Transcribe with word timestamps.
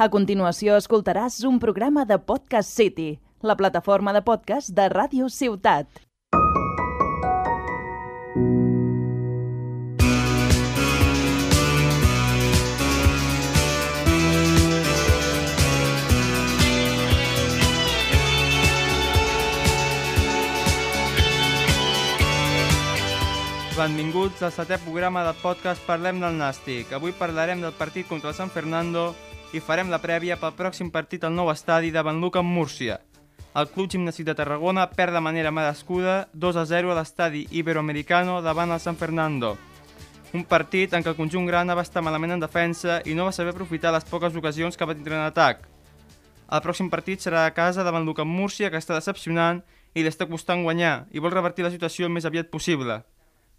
A 0.00 0.06
continuació 0.08 0.78
escoltaràs 0.80 1.34
un 1.44 1.58
programa 1.60 2.06
de 2.08 2.16
Podcast 2.24 2.72
City, 2.72 3.18
la 3.44 3.52
plataforma 3.52 4.14
de 4.16 4.22
podcast 4.24 4.72
de 4.72 4.86
Ràdio 4.88 5.28
Ciutat. 5.28 6.00
Benvinguts 23.76 24.40
al 24.40 24.56
setè 24.56 24.80
programa 24.80 25.28
del 25.28 25.36
podcast 25.44 25.84
Parlem 25.84 26.24
del 26.24 26.40
Nàstic. 26.40 26.96
Avui 26.96 27.12
parlarem 27.12 27.60
del 27.60 27.76
partit 27.76 28.08
contra 28.08 28.32
el 28.32 28.40
San 28.40 28.48
Fernando 28.48 29.10
i 29.52 29.58
farem 29.58 29.88
la 29.90 29.98
prèvia 29.98 30.36
pel 30.38 30.54
pròxim 30.54 30.90
partit 30.94 31.24
al 31.26 31.34
nou 31.34 31.50
estadi 31.50 31.90
davant 31.90 32.20
Luca 32.22 32.38
en 32.44 32.46
Múrcia. 32.46 33.00
El 33.58 33.66
Club 33.72 33.88
Gimnàstic 33.90 34.28
de 34.28 34.34
Tarragona 34.38 34.84
perd 34.94 35.16
de 35.16 35.20
manera 35.20 35.50
merescuda 35.50 36.28
2 36.34 36.58
a 36.60 36.64
0 36.70 36.92
a 36.92 36.98
l'estadi 37.00 37.48
Iberoamericano 37.50 38.38
davant 38.42 38.70
el 38.70 38.78
San 38.78 38.94
Fernando. 38.96 39.56
Un 40.30 40.44
partit 40.46 40.92
en 40.94 41.02
què 41.02 41.10
el 41.10 41.18
conjunt 41.18 41.48
grana 41.48 41.74
va 41.74 41.82
estar 41.82 42.02
malament 42.06 42.36
en 42.36 42.44
defensa 42.44 43.00
i 43.02 43.16
no 43.18 43.26
va 43.26 43.34
saber 43.34 43.50
aprofitar 43.50 43.90
les 43.90 44.06
poques 44.06 44.36
ocasions 44.38 44.78
que 44.78 44.86
va 44.86 44.94
tindre 44.94 45.18
en 45.18 45.24
atac. 45.24 45.64
El 46.50 46.62
pròxim 46.62 46.90
partit 46.90 47.22
serà 47.22 47.42
a 47.46 47.54
casa 47.54 47.82
davant 47.82 48.06
Luca 48.06 48.22
en 48.22 48.30
Múrcia, 48.30 48.70
que 48.70 48.78
està 48.78 48.94
decepcionant 48.94 49.64
i 49.94 50.04
li 50.04 50.10
està 50.10 50.28
costant 50.30 50.62
guanyar 50.62 51.08
i 51.10 51.18
vol 51.18 51.34
revertir 51.34 51.66
la 51.66 51.72
situació 51.74 52.06
el 52.06 52.14
més 52.14 52.28
aviat 52.28 52.50
possible. 52.54 53.00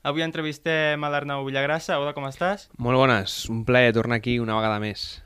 Avui 0.08 0.24
entrevistem 0.24 1.04
a 1.04 1.12
l'Arnau 1.12 1.44
Villagrassa. 1.46 2.00
Hola, 2.00 2.16
com 2.16 2.24
estàs? 2.30 2.70
Molt 2.80 2.98
bones, 2.98 3.44
un 3.52 3.66
plaer 3.68 3.92
tornar 3.94 4.22
aquí 4.24 4.40
una 4.40 4.56
vegada 4.56 4.80
més. 4.80 5.20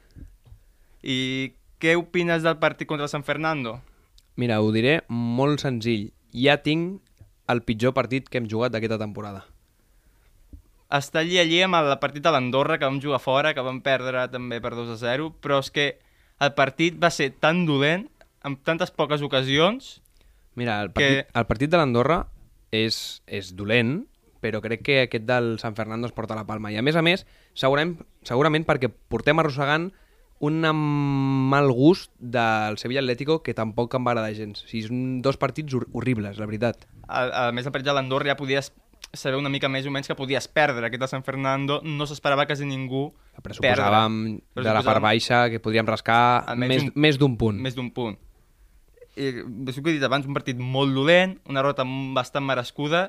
I 1.05 1.53
què 1.77 1.93
opines 1.99 2.41
del 2.41 2.57
partit 2.57 2.89
contra 2.89 3.05
el 3.05 3.11
San 3.13 3.23
Fernando? 3.23 3.77
Mira, 4.35 4.57
ho 4.59 4.71
diré 4.73 5.03
molt 5.07 5.62
senzill. 5.62 6.09
Ja 6.34 6.57
tinc 6.65 6.99
el 7.51 7.62
pitjor 7.62 7.93
partit 7.93 8.27
que 8.27 8.41
hem 8.41 8.49
jugat 8.49 8.73
d'aquesta 8.73 8.97
temporada. 8.99 9.45
Està 10.95 11.21
allí 11.21 11.37
allí 11.41 11.62
amb 11.65 11.77
el 11.77 11.93
partit 12.01 12.25
a 12.25 12.34
l'Andorra, 12.34 12.79
que 12.79 12.87
vam 12.87 12.99
jugar 13.01 13.21
fora, 13.21 13.53
que 13.53 13.63
vam 13.65 13.81
perdre 13.85 14.25
també 14.34 14.59
per 14.62 14.73
2 14.77 14.91
a 14.95 14.97
0, 15.01 15.31
però 15.41 15.59
és 15.62 15.70
que 15.73 15.87
el 16.41 16.51
partit 16.57 16.97
va 17.01 17.12
ser 17.13 17.31
tan 17.41 17.63
dolent, 17.69 18.07
amb 18.45 18.62
tantes 18.65 18.91
poques 18.91 19.23
ocasions... 19.25 19.99
Mira, 20.55 20.79
el 20.81 20.91
partit, 20.91 21.25
que... 21.25 21.40
el 21.40 21.47
partit 21.49 21.71
de 21.71 21.79
l'Andorra 21.79 22.19
és, 22.71 23.21
és 23.27 23.51
dolent, 23.57 24.05
però 24.43 24.62
crec 24.63 24.84
que 24.85 24.97
aquest 25.03 25.25
del 25.27 25.55
San 25.59 25.75
Fernando 25.75 26.07
es 26.07 26.15
porta 26.15 26.37
la 26.37 26.45
palma. 26.47 26.71
I 26.71 26.79
a 26.79 26.85
més 26.85 26.95
a 26.95 27.03
més, 27.05 27.25
segurament, 27.57 27.97
segurament 28.27 28.65
perquè 28.67 28.90
portem 28.90 29.41
arrossegant 29.41 29.90
un 30.39 30.59
mal 31.49 31.71
gust 31.71 32.11
del 32.19 32.77
Sevilla 32.77 32.99
Atlético 32.99 33.41
que 33.43 33.53
tampoc 33.55 33.93
em 33.95 34.05
va 34.05 34.11
agradar 34.13 34.33
gens. 34.35 34.65
O 34.65 34.69
sigui, 34.69 34.83
són 34.87 35.03
dos 35.25 35.37
partits 35.41 35.75
horribles, 35.93 36.39
la 36.41 36.49
veritat. 36.49 36.87
A, 37.07 37.21
a 37.47 37.51
més, 37.55 37.65
el 37.65 37.73
partit 37.75 37.87
de 37.87 37.95
l'Andorra 37.95 38.33
ja 38.33 38.39
podies 38.39 38.73
saber 39.13 39.37
una 39.39 39.49
mica 39.49 39.69
més 39.71 39.87
o 39.87 39.93
menys 39.93 40.09
que 40.09 40.17
podies 40.17 40.47
perdre. 40.51 40.87
Aquest 40.87 41.05
de 41.05 41.09
San 41.11 41.23
Fernando 41.23 41.79
no 41.83 42.07
s'esperava 42.09 42.45
quasi 42.49 42.67
ningú 42.67 43.07
Però 43.43 43.55
suposàvem 43.55 44.39
de 44.57 44.71
la 44.75 44.83
part 44.83 45.03
baixa 45.03 45.45
que 45.51 45.61
podríem 45.63 45.87
rascar 45.87 46.55
més, 46.59 46.89
més 46.95 47.19
d'un 47.21 47.37
punt. 47.39 47.59
Més 47.61 47.75
d'un 47.77 47.91
punt. 47.95 48.17
I, 49.15 49.31
és 49.71 49.77
que 49.79 49.89
he 49.89 49.95
dit 49.95 50.03
abans, 50.03 50.27
un 50.27 50.35
partit 50.35 50.59
molt 50.59 50.91
dolent, 50.95 51.37
una 51.47 51.63
rota 51.63 51.85
bastant 52.15 52.43
merescuda, 52.43 53.05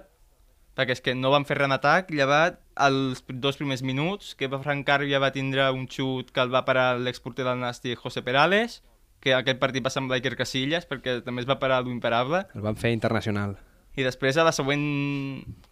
perquè 0.76 0.92
és 0.92 1.00
que 1.02 1.14
no 1.16 1.32
van 1.32 1.46
fer 1.48 1.56
res 1.56 1.70
en 1.70 1.74
atac, 1.74 2.10
llevat 2.12 2.60
els 2.84 3.22
dos 3.32 3.56
primers 3.56 3.82
minuts, 3.82 4.34
que 4.36 4.50
Francar 4.52 5.00
ja 5.08 5.20
va 5.22 5.32
tindre 5.32 5.70
un 5.72 5.86
xut 5.88 6.30
que 6.30 6.44
el 6.44 6.52
va 6.52 6.66
parar 6.68 6.98
l'exporter 7.00 7.46
del 7.48 7.62
Nasti 7.62 7.96
José 7.96 8.22
Perales, 8.22 8.82
que 9.24 9.32
aquest 9.34 9.58
partit 9.58 9.84
va 9.84 9.90
semblar 9.90 10.20
Iker 10.20 10.36
Casillas, 10.36 10.84
perquè 10.86 11.22
també 11.24 11.42
es 11.42 11.48
va 11.48 11.58
parar 11.58 11.80
l'imparable. 11.86 12.44
El 12.54 12.66
van 12.66 12.76
fer 12.76 12.92
internacional. 12.92 13.56
I 13.96 14.04
després 14.04 14.36
a 14.36 14.44
la 14.44 14.52
següent, 14.52 14.82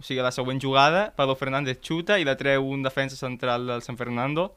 o 0.01 0.03
sigui, 0.03 0.23
a 0.23 0.25
la 0.25 0.33
següent 0.33 0.63
jugada, 0.63 1.11
Pablo 1.17 1.37
Fernández 1.37 1.83
xuta 1.85 2.17
i 2.19 2.25
la 2.25 2.39
treu 2.41 2.65
un 2.65 2.83
defensa 2.83 3.21
central 3.21 3.69
del 3.69 3.85
San 3.85 4.01
Fernando, 4.01 4.55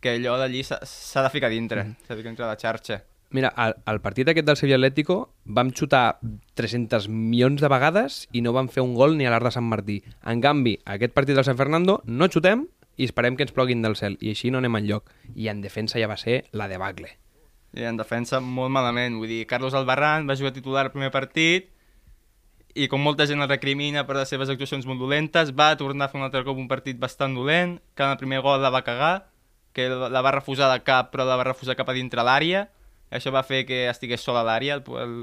que 0.00 0.16
allò 0.16 0.38
d'allí 0.40 0.62
s'ha 0.64 1.22
de 1.26 1.32
ficar 1.34 1.52
dintre, 1.52 1.84
mm. 1.84 2.06
s'ha 2.06 2.14
de 2.14 2.20
ficar 2.22 2.32
dintre 2.32 2.48
la 2.48 2.56
xarxa. 2.56 3.02
Mira, 3.30 3.48
al, 3.48 3.76
al 3.84 4.00
partit 4.00 4.28
aquest 4.30 4.46
del 4.46 4.56
Sevilla 4.56 4.78
Atlético 4.78 5.16
vam 5.44 5.72
xutar 5.74 6.18
300 6.54 7.08
milions 7.10 7.60
de 7.60 7.70
vegades 7.70 8.24
i 8.32 8.42
no 8.44 8.54
vam 8.54 8.70
fer 8.72 8.84
un 8.84 8.94
gol 8.94 9.16
ni 9.18 9.26
a 9.26 9.32
l'Art 9.34 9.48
de 9.48 9.52
Sant 9.56 9.66
Martí. 9.66 10.00
En 10.24 10.40
canvi, 10.44 10.76
aquest 10.84 11.14
partit 11.16 11.36
del 11.36 11.46
San 11.46 11.58
Fernando 11.58 12.00
no 12.06 12.30
xutem 12.30 12.66
i 12.96 13.04
esperem 13.04 13.36
que 13.36 13.44
ens 13.44 13.52
ploguin 13.52 13.82
del 13.82 13.96
cel. 13.98 14.16
I 14.20 14.32
així 14.32 14.50
no 14.50 14.62
anem 14.62 14.78
enlloc. 14.78 15.10
I 15.34 15.50
en 15.52 15.60
defensa 15.60 16.00
ja 16.00 16.08
va 16.08 16.16
ser 16.20 16.44
la 16.52 16.68
debacle. 16.70 17.10
I 17.76 17.84
en 17.90 17.98
defensa 17.98 18.40
molt 18.40 18.72
malament. 18.72 19.18
Vull 19.20 19.32
dir, 19.32 19.46
Carlos 19.50 19.74
Albarrán 19.74 20.30
va 20.30 20.38
jugar 20.38 20.54
titular 20.54 20.86
el 20.86 20.94
primer 20.94 21.10
partit 21.12 21.72
i 22.76 22.90
com 22.92 23.00
molta 23.00 23.24
gent 23.24 23.40
el 23.40 23.48
recrimina 23.48 24.04
per 24.04 24.18
les 24.18 24.28
seves 24.28 24.50
actuacions 24.52 24.84
molt 24.84 25.00
dolentes, 25.00 25.54
va 25.56 25.70
tornar 25.80 26.06
a 26.06 26.12
fer 26.12 26.20
un 26.20 26.26
altre 26.26 26.42
cop 26.44 26.58
un 26.60 26.68
partit 26.68 26.98
bastant 27.00 27.32
dolent, 27.34 27.78
que 27.96 28.04
en 28.04 28.12
el 28.12 28.20
primer 28.20 28.42
gol 28.44 28.60
la 28.60 28.70
va 28.70 28.84
cagar, 28.84 29.30
que 29.72 29.88
la 29.88 30.22
va 30.24 30.34
refusar 30.36 30.68
de 30.72 30.82
cap 30.84 31.08
però 31.12 31.24
la 31.24 31.38
va 31.40 31.48
refusar 31.48 31.76
cap 31.78 31.88
a 31.88 31.96
dintre 31.96 32.24
l'àrea, 32.24 32.66
això 33.10 33.32
va 33.34 33.44
fer 33.46 33.64
que 33.68 33.86
estigués 33.90 34.22
sol 34.24 34.38
a 34.40 34.44
l'àrea, 34.46 34.78
el, 34.78 34.84
el, 35.02 35.16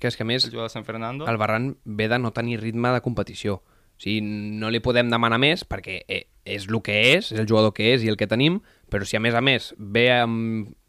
que 0.00 0.10
és 0.10 0.16
que 0.16 0.26
més, 0.28 0.44
el 0.44 0.52
jugador 0.52 0.70
de 0.70 0.74
San 0.74 0.84
Fernando. 0.84 1.26
El 1.28 1.40
Barran 1.40 1.74
ve 1.84 2.08
de 2.08 2.18
no 2.18 2.32
tenir 2.36 2.60
ritme 2.60 2.92
de 2.94 3.02
competició. 3.04 3.60
O 3.96 4.00
sigui, 4.02 4.20
no 4.20 4.68
li 4.68 4.82
podem 4.84 5.08
demanar 5.08 5.38
més 5.40 5.64
perquè 5.64 6.02
eh, 6.04 6.26
és 6.44 6.66
el 6.68 6.80
que 6.84 6.96
és, 7.16 7.30
és 7.32 7.40
el 7.40 7.48
jugador 7.48 7.72
que 7.72 7.94
és 7.94 8.04
i 8.04 8.10
el 8.12 8.18
que 8.20 8.28
tenim, 8.28 8.60
però 8.92 9.08
si 9.08 9.16
a 9.16 9.22
més 9.24 9.34
a 9.34 9.40
més 9.40 9.72
ve 9.78 10.08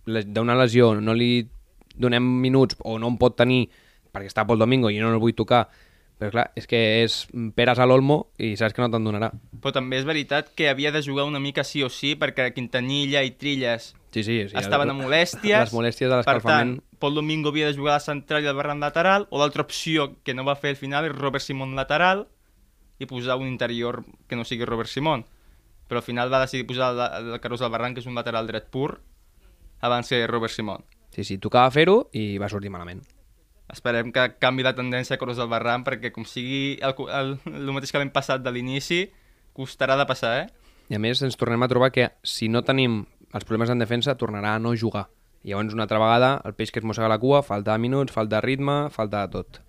d'una 0.05 0.57
lesió, 0.59 0.93
no 0.99 1.15
li 1.15 1.47
donem 1.95 2.23
minuts 2.43 2.77
o 2.83 2.97
no 2.99 3.07
en 3.07 3.17
pot 3.17 3.37
tenir 3.39 3.69
perquè 4.11 4.27
està 4.29 4.43
pel 4.47 4.59
domingo 4.59 4.91
i 4.91 4.99
no 4.99 5.13
el 5.13 5.21
vull 5.23 5.35
tocar, 5.37 5.67
però 6.17 6.31
clar, 6.33 6.47
és 6.57 6.65
que 6.69 6.79
és 7.03 7.19
peres 7.55 7.79
a 7.79 7.85
l'olmo 7.85 8.31
i 8.41 8.55
saps 8.57 8.73
que 8.73 8.81
no 8.81 8.89
te'n 8.93 9.05
donarà. 9.05 9.31
Però 9.61 9.73
també 9.75 9.99
és 9.99 10.07
veritat 10.07 10.49
que 10.57 10.69
havia 10.71 10.91
de 10.91 11.03
jugar 11.05 11.27
una 11.29 11.41
mica 11.43 11.63
sí 11.67 11.83
o 11.85 11.89
sí 11.93 12.15
perquè 12.17 12.49
Quintanilla 12.55 13.21
i 13.23 13.35
Trilles 13.37 13.93
Sí, 14.11 14.23
sí, 14.23 14.49
sí. 14.49 14.55
Estaven 14.57 14.89
a 14.89 14.95
molèsties. 14.97 15.67
Les 15.67 15.73
molèsties 15.75 16.09
de 16.09 16.17
l'escalfament. 16.17 16.77
Per 16.77 16.81
tant, 16.81 16.99
Pol 17.01 17.17
Domingo 17.19 17.51
havia 17.51 17.67
de 17.67 17.75
jugar 17.75 17.93
a 17.93 17.99
la 17.99 18.05
central 18.05 18.45
i 18.45 18.49
al 18.49 18.55
barran 18.57 18.79
lateral, 18.81 19.27
o 19.29 19.37
l'altra 19.41 19.65
opció 19.67 20.15
que 20.25 20.33
no 20.33 20.45
va 20.47 20.55
fer 20.57 20.71
al 20.73 20.79
final 20.79 21.05
és 21.05 21.13
Robert 21.13 21.43
Simon 21.43 21.75
lateral 21.77 22.25
i 22.97 23.05
posar 23.05 23.37
un 23.37 23.45
interior 23.47 24.01
que 24.27 24.39
no 24.39 24.47
sigui 24.47 24.65
Robert 24.65 24.89
Simon. 24.89 25.25
Però 25.87 26.01
al 26.01 26.07
final 26.07 26.33
va 26.33 26.41
decidir 26.41 26.65
posar 26.67 26.93
el, 26.95 27.33
el 27.35 27.39
Carlos 27.43 27.61
Albarrán, 27.61 27.93
que 27.93 28.01
és 28.01 28.09
un 28.09 28.17
lateral 28.17 28.47
dret 28.49 28.71
pur, 28.73 28.97
abans 29.81 30.09
que 30.09 30.25
Robert 30.25 30.55
Simon. 30.55 30.87
Sí, 31.13 31.23
sí, 31.23 31.37
tocava 31.37 31.69
fer-ho 31.71 32.07
i 32.17 32.39
va 32.41 32.49
sortir 32.49 32.73
malament. 32.73 33.03
Esperem 33.73 34.13
que 34.15 34.29
canvi 34.39 34.63
la 34.63 34.75
tendència 34.75 35.17
a 35.17 35.19
Carlos 35.19 35.41
Albarrán, 35.43 35.83
perquè 35.83 36.13
com 36.15 36.23
sigui 36.27 36.77
el, 36.79 36.95
el, 37.11 37.33
el 37.51 37.73
mateix 37.75 37.91
que 37.91 37.99
l'hem 37.99 38.13
passat 38.15 38.43
de 38.43 38.53
l'inici, 38.55 39.01
costarà 39.57 39.97
de 39.99 40.07
passar, 40.07 40.33
eh? 40.45 40.73
I 40.87 40.95
a 40.95 41.01
més 41.03 41.19
ens 41.25 41.35
tornem 41.35 41.65
a 41.65 41.67
trobar 41.67 41.91
que 41.91 42.11
si 42.23 42.47
no 42.47 42.63
tenim 42.63 43.01
els 43.35 43.43
problemes 43.43 43.73
en 43.73 43.83
defensa 43.83 44.15
tornarà 44.15 44.55
a 44.55 44.63
no 44.63 44.71
jugar. 44.71 45.09
I 45.43 45.51
llavors 45.51 45.75
una 45.75 45.83
altra 45.83 45.99
vegada 45.99 46.29
el 46.47 46.55
peix 46.55 46.71
que 46.71 46.79
es 46.79 46.87
mossega 46.87 47.11
la 47.11 47.19
cua, 47.19 47.43
falta 47.43 47.75
de 47.75 47.83
minuts, 47.83 48.13
falta 48.15 48.37
de 48.37 48.45
ritme, 48.45 48.77
falta 48.89 49.25
de 49.25 49.35
tot. 49.35 49.59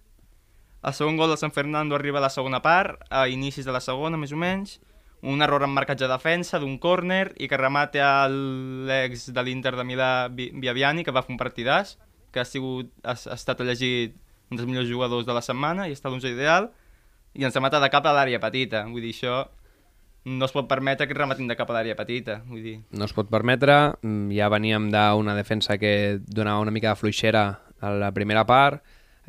El 0.86 0.94
segon 0.94 1.18
gol 1.18 1.32
de 1.32 1.36
San 1.36 1.50
Fernando 1.50 1.96
arriba 1.96 2.20
a 2.20 2.26
la 2.28 2.30
segona 2.30 2.62
part, 2.62 3.02
a 3.10 3.26
inicis 3.28 3.66
de 3.66 3.74
la 3.74 3.82
segona, 3.82 4.18
més 4.20 4.30
o 4.30 4.38
menys, 4.38 4.78
un 5.26 5.42
error 5.42 5.64
en 5.66 5.74
marcatge 5.74 6.06
de 6.06 6.12
defensa 6.12 6.60
d'un 6.62 6.78
córner 6.78 7.32
i 7.42 7.48
que 7.50 7.58
remate 7.58 8.02
l'ex 8.86 9.26
de 9.34 9.42
l'Inter 9.42 9.74
de 9.74 9.84
Milà, 9.84 10.10
Viaviani, 10.30 11.02
que 11.02 11.14
va 11.14 11.24
fer 11.26 11.34
un 11.34 11.40
partidàs, 11.40 11.96
que 12.32 12.40
ha, 12.40 12.46
sigut, 12.48 12.90
ha, 13.04 13.14
ha 13.14 13.36
estat 13.36 13.60
elegit 13.64 14.16
un 14.50 14.56
dels 14.56 14.68
millors 14.68 14.88
jugadors 14.88 15.26
de 15.28 15.36
la 15.36 15.44
setmana 15.44 15.88
i 15.88 15.96
està 15.96 16.10
l'11 16.10 16.32
ideal, 16.32 16.70
i 17.34 17.44
ens 17.44 17.54
remata 17.54 17.80
de 17.80 17.90
cap 17.92 18.06
a 18.08 18.14
l'àrea 18.16 18.40
petita. 18.40 18.84
Vull 18.88 19.04
dir, 19.04 19.14
això 19.14 19.42
no 20.28 20.44
es 20.44 20.52
pot 20.52 20.68
permetre 20.68 21.06
que 21.08 21.16
rematin 21.16 21.48
de 21.48 21.56
cap 21.56 21.70
a 21.70 21.76
l'àrea 21.76 21.96
petita. 21.96 22.40
Vull 22.48 22.62
dir. 22.64 22.76
No 22.90 23.06
es 23.06 23.14
pot 23.16 23.28
permetre, 23.30 23.94
mm, 24.02 24.30
ja 24.36 24.48
veníem 24.48 24.90
d'una 24.92 25.36
defensa 25.36 25.78
que 25.78 26.20
donava 26.26 26.60
una 26.60 26.74
mica 26.74 26.90
de 26.90 26.96
fluixera 26.96 27.60
a 27.80 27.90
la 27.90 28.12
primera 28.12 28.44
part, 28.46 28.82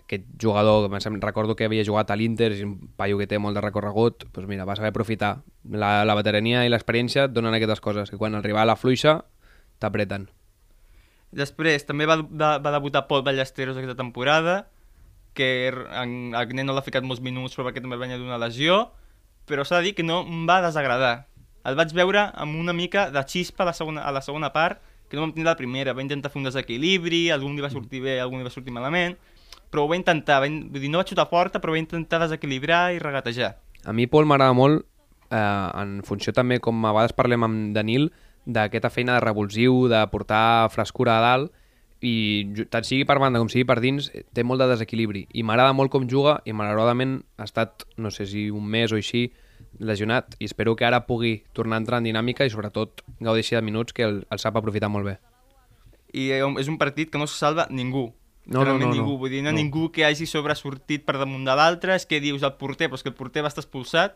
aquest 0.04 0.26
jugador, 0.42 0.90
que 0.90 1.26
recordo 1.26 1.56
que 1.56 1.66
havia 1.66 1.86
jugat 1.86 2.10
a 2.12 2.16
l'Inter, 2.16 2.52
és 2.52 2.64
un 2.64 2.90
paio 2.96 3.18
que 3.18 3.28
té 3.28 3.38
molt 3.38 3.56
de 3.56 3.62
recorregut, 3.62 4.26
doncs 4.34 4.48
mira, 4.48 4.66
va 4.66 4.76
saber 4.76 4.90
aprofitar. 4.90 5.44
La, 5.70 6.06
la 6.06 6.16
veterania 6.16 6.66
i 6.66 6.70
l'experiència 6.70 7.28
donen 7.28 7.54
aquestes 7.54 7.82
coses, 7.82 8.10
que 8.10 8.18
quan 8.18 8.36
arriba 8.36 8.64
a 8.64 8.66
la 8.66 8.76
fluixa 8.76 9.26
t'apreten. 9.80 10.30
Després 11.36 11.86
també 11.86 12.08
va, 12.10 12.18
va, 12.24 12.58
va 12.58 12.74
debutar 12.74 13.06
Pol 13.08 13.24
Ballesteros 13.26 13.78
aquesta 13.78 13.98
temporada, 13.98 14.64
que 15.38 15.70
en, 15.70 16.36
Agné 16.36 16.66
no 16.66 16.74
l'ha 16.74 16.84
ficat 16.86 17.06
molts 17.06 17.22
minuts 17.22 17.56
però 17.56 17.68
perquè 17.68 17.84
també 17.84 18.00
venia 18.02 18.18
d'una 18.18 18.40
lesió, 18.42 18.90
però 19.50 19.66
s'ha 19.66 19.80
de 19.80 19.90
dir 19.90 19.96
que 19.98 20.06
no 20.06 20.24
em 20.26 20.46
va 20.50 20.60
desagradar. 20.66 21.30
El 21.68 21.78
vaig 21.78 21.94
veure 21.94 22.30
amb 22.34 22.58
una 22.58 22.74
mica 22.74 23.10
de 23.14 23.22
xispa 23.28 23.66
a 23.66 23.70
la 23.70 23.76
segona, 23.78 24.06
a 24.08 24.14
la 24.16 24.24
segona 24.26 24.52
part, 24.54 24.82
que 25.10 25.18
no 25.18 25.26
vam 25.26 25.34
tenir 25.34 25.48
la 25.48 25.58
primera. 25.58 25.94
Va 25.98 26.06
intentar 26.06 26.32
fer 26.32 26.40
un 26.40 26.48
desequilibri, 26.48 27.28
algun 27.34 27.58
li 27.58 27.66
va 27.66 27.72
sortir 27.74 28.02
bé, 28.04 28.20
algun 28.22 28.42
li 28.42 28.48
va 28.48 28.54
sortir 28.54 28.74
malament, 28.74 29.18
però 29.70 29.84
ho 29.84 29.90
va 29.90 29.98
intentar, 29.98 30.40
va, 30.44 30.50
vull 30.50 30.82
dir, 30.82 30.92
no 30.92 31.02
va 31.02 31.08
xutar 31.10 31.28
forta, 31.30 31.62
però 31.62 31.74
va 31.76 31.82
intentar 31.82 32.22
desequilibrar 32.24 32.84
i 32.96 33.02
regatejar. 33.02 33.56
A 33.86 33.94
mi 33.94 34.08
Pol 34.08 34.30
m'agrada 34.30 34.56
molt, 34.58 34.86
eh, 35.30 35.38
en 35.82 36.00
funció 36.06 36.34
també, 36.34 36.60
com 36.62 36.86
a 36.86 36.94
vegades 36.94 37.16
parlem 37.18 37.46
amb 37.48 37.74
Danil, 37.76 38.10
d'aquesta 38.50 38.90
feina 38.90 39.16
de 39.18 39.24
revulsiu, 39.24 39.88
de 39.92 40.02
portar 40.12 40.70
frescura 40.74 41.20
a 41.20 41.24
dalt, 41.24 41.52
i 42.02 42.48
tant 42.72 42.86
sigui 42.88 43.04
per 43.04 43.18
banda 43.20 43.42
com 43.42 43.50
sigui 43.52 43.66
per 43.68 43.80
dins, 43.84 44.08
eh, 44.16 44.24
té 44.34 44.44
molt 44.48 44.62
de 44.64 44.70
desequilibri. 44.72 45.26
I 45.36 45.44
m'agrada 45.44 45.74
molt 45.76 45.92
com 45.92 46.08
juga 46.08 46.38
i 46.48 46.54
malauradament 46.56 47.20
ha 47.38 47.48
estat, 47.48 47.84
no 47.98 48.12
sé 48.12 48.26
si 48.26 48.48
un 48.50 48.66
mes 48.66 48.94
o 48.94 49.00
així, 49.00 49.30
lesionat. 49.80 50.38
I 50.40 50.48
espero 50.48 50.76
que 50.80 50.86
ara 50.88 51.06
pugui 51.06 51.44
tornar 51.54 51.76
a 51.78 51.84
entrar 51.84 52.00
en 52.00 52.08
dinàmica 52.08 52.46
i 52.48 52.50
sobretot 52.54 53.04
gaudeixi 53.20 53.56
de 53.58 53.62
minuts 53.62 53.94
que 53.94 54.08
el, 54.08 54.24
el 54.32 54.40
sap 54.40 54.56
aprofitar 54.56 54.90
molt 54.90 55.06
bé. 55.12 55.18
I 56.16 56.32
eh, 56.40 56.40
és 56.58 56.72
un 56.72 56.80
partit 56.80 57.12
que 57.12 57.20
no 57.20 57.28
se 57.28 57.38
salva 57.38 57.68
ningú. 57.70 58.14
No, 58.50 58.64
no, 58.64 58.78
no, 58.80 58.88
no. 58.88 58.94
ningú. 58.96 59.18
Vull 59.20 59.30
dir, 59.30 59.44
no, 59.44 59.52
No. 59.52 59.58
ningú 59.60 59.92
que 59.92 60.06
hagi 60.08 60.26
sobresortit 60.26 61.04
per 61.06 61.20
damunt 61.20 61.44
de 61.46 61.54
l'altre, 61.54 61.94
és 62.00 62.08
que 62.08 62.22
dius 62.24 62.42
el 62.42 62.56
porter, 62.58 62.88
però 62.90 62.98
és 62.98 63.04
que 63.04 63.12
el 63.12 63.20
porter 63.20 63.44
va 63.44 63.52
estar 63.52 63.62
expulsat, 63.62 64.16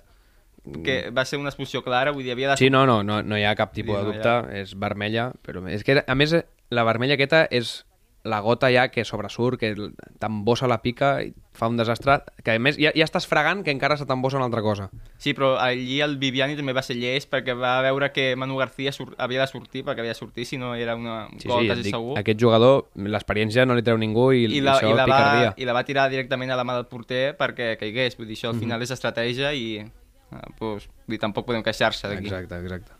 que 0.83 1.09
va 1.11 1.25
ser 1.25 1.39
una 1.39 1.49
expulsió 1.51 1.83
clara, 1.83 2.11
vull 2.11 2.23
dir, 2.23 2.31
havia 2.31 2.49
de... 2.49 2.53
Mm. 2.55 2.57
Sí, 2.63 2.69
no, 2.69 2.85
no, 2.85 3.01
no, 3.03 3.21
no 3.23 3.37
hi 3.37 3.43
ha 3.43 3.55
cap 3.55 3.73
tipus 3.73 3.95
Sí, 3.97 3.99
de 3.99 4.03
no 4.03 4.13
hi 4.13 4.17
dubte, 4.17 4.59
és 4.61 4.75
vermella, 4.79 5.31
però 5.43 5.65
és 5.67 5.83
que, 5.83 6.03
a 6.07 6.15
més, 6.15 6.35
la 6.71 6.83
vermella 6.87 7.15
aquesta 7.19 7.47
és 7.51 7.81
la 8.23 8.37
gota 8.39 8.69
ja 8.71 8.85
que 8.87 9.03
sobresurt, 9.03 9.59
que 9.59 9.73
t'embossa 10.21 10.63
la 10.71 10.77
pica 10.81 11.17
i 11.25 11.33
fa 11.51 11.67
un 11.67 11.75
desastre, 11.75 12.21
que 12.41 12.53
a 12.55 12.59
més 12.63 12.77
ja, 12.79 12.93
ja 12.95 13.03
estàs 13.03 13.25
fregant 13.27 13.65
que 13.65 13.73
encara 13.75 13.97
se 13.99 14.05
t'embossa 14.07 14.37
una 14.39 14.45
altra 14.47 14.61
cosa. 14.63 14.85
Sí, 15.19 15.33
però 15.35 15.57
allí 15.59 15.99
el 15.99 16.15
Viviani 16.21 16.55
també 16.55 16.71
va 16.71 16.81
ser 16.81 16.95
llest 16.95 17.27
perquè 17.29 17.51
va 17.59 17.81
veure 17.83 18.13
que 18.15 18.29
Manu 18.39 18.55
García 18.55 18.93
sur... 18.95 19.09
havia 19.17 19.41
de 19.43 19.47
sortir, 19.51 19.83
perquè 19.83 19.99
havia 19.99 20.13
de 20.15 20.19
sortir, 20.21 20.45
si 20.47 20.57
no 20.57 20.71
era 20.73 20.95
una... 20.95 21.25
un 21.27 21.39
Sí, 21.43 21.49
gol 21.51 21.63
sí, 21.63 21.67
quasi 21.73 21.83
dic, 21.83 21.95
segur. 21.97 22.15
aquest 22.23 22.39
jugador, 22.39 22.85
l'experiència 22.95 23.65
no 23.67 23.75
li 23.75 23.83
treu 23.83 23.99
ningú 23.99 24.29
i, 24.31 24.45
I 24.47 24.61
la, 24.63 24.77
això 24.79 24.87
i, 24.87 24.95
la 24.95 25.03
va, 25.03 25.11
picardia. 25.11 25.51
I 25.57 25.65
la 25.67 25.73
va 25.75 25.83
tirar 25.83 26.07
directament 26.09 26.55
a 26.55 26.55
la 26.55 26.63
mà 26.63 26.77
del 26.79 26.87
porter 26.87 27.35
perquè 27.35 27.73
caigués. 27.75 28.15
Vull 28.15 28.31
dir, 28.31 28.39
això 28.39 28.53
al 28.53 28.55
Mhm. 28.55 28.63
final 28.63 28.81
és 28.87 28.91
estratègia 28.95 29.51
i 29.53 29.83
pues, 30.59 30.87
vull 30.87 31.15
dir, 31.15 31.21
tampoc 31.21 31.47
podem 31.47 31.63
queixar-se 31.65 32.09
d'aquí. 32.09 32.29
Exacte, 32.29 32.59
exacte. 32.61 32.99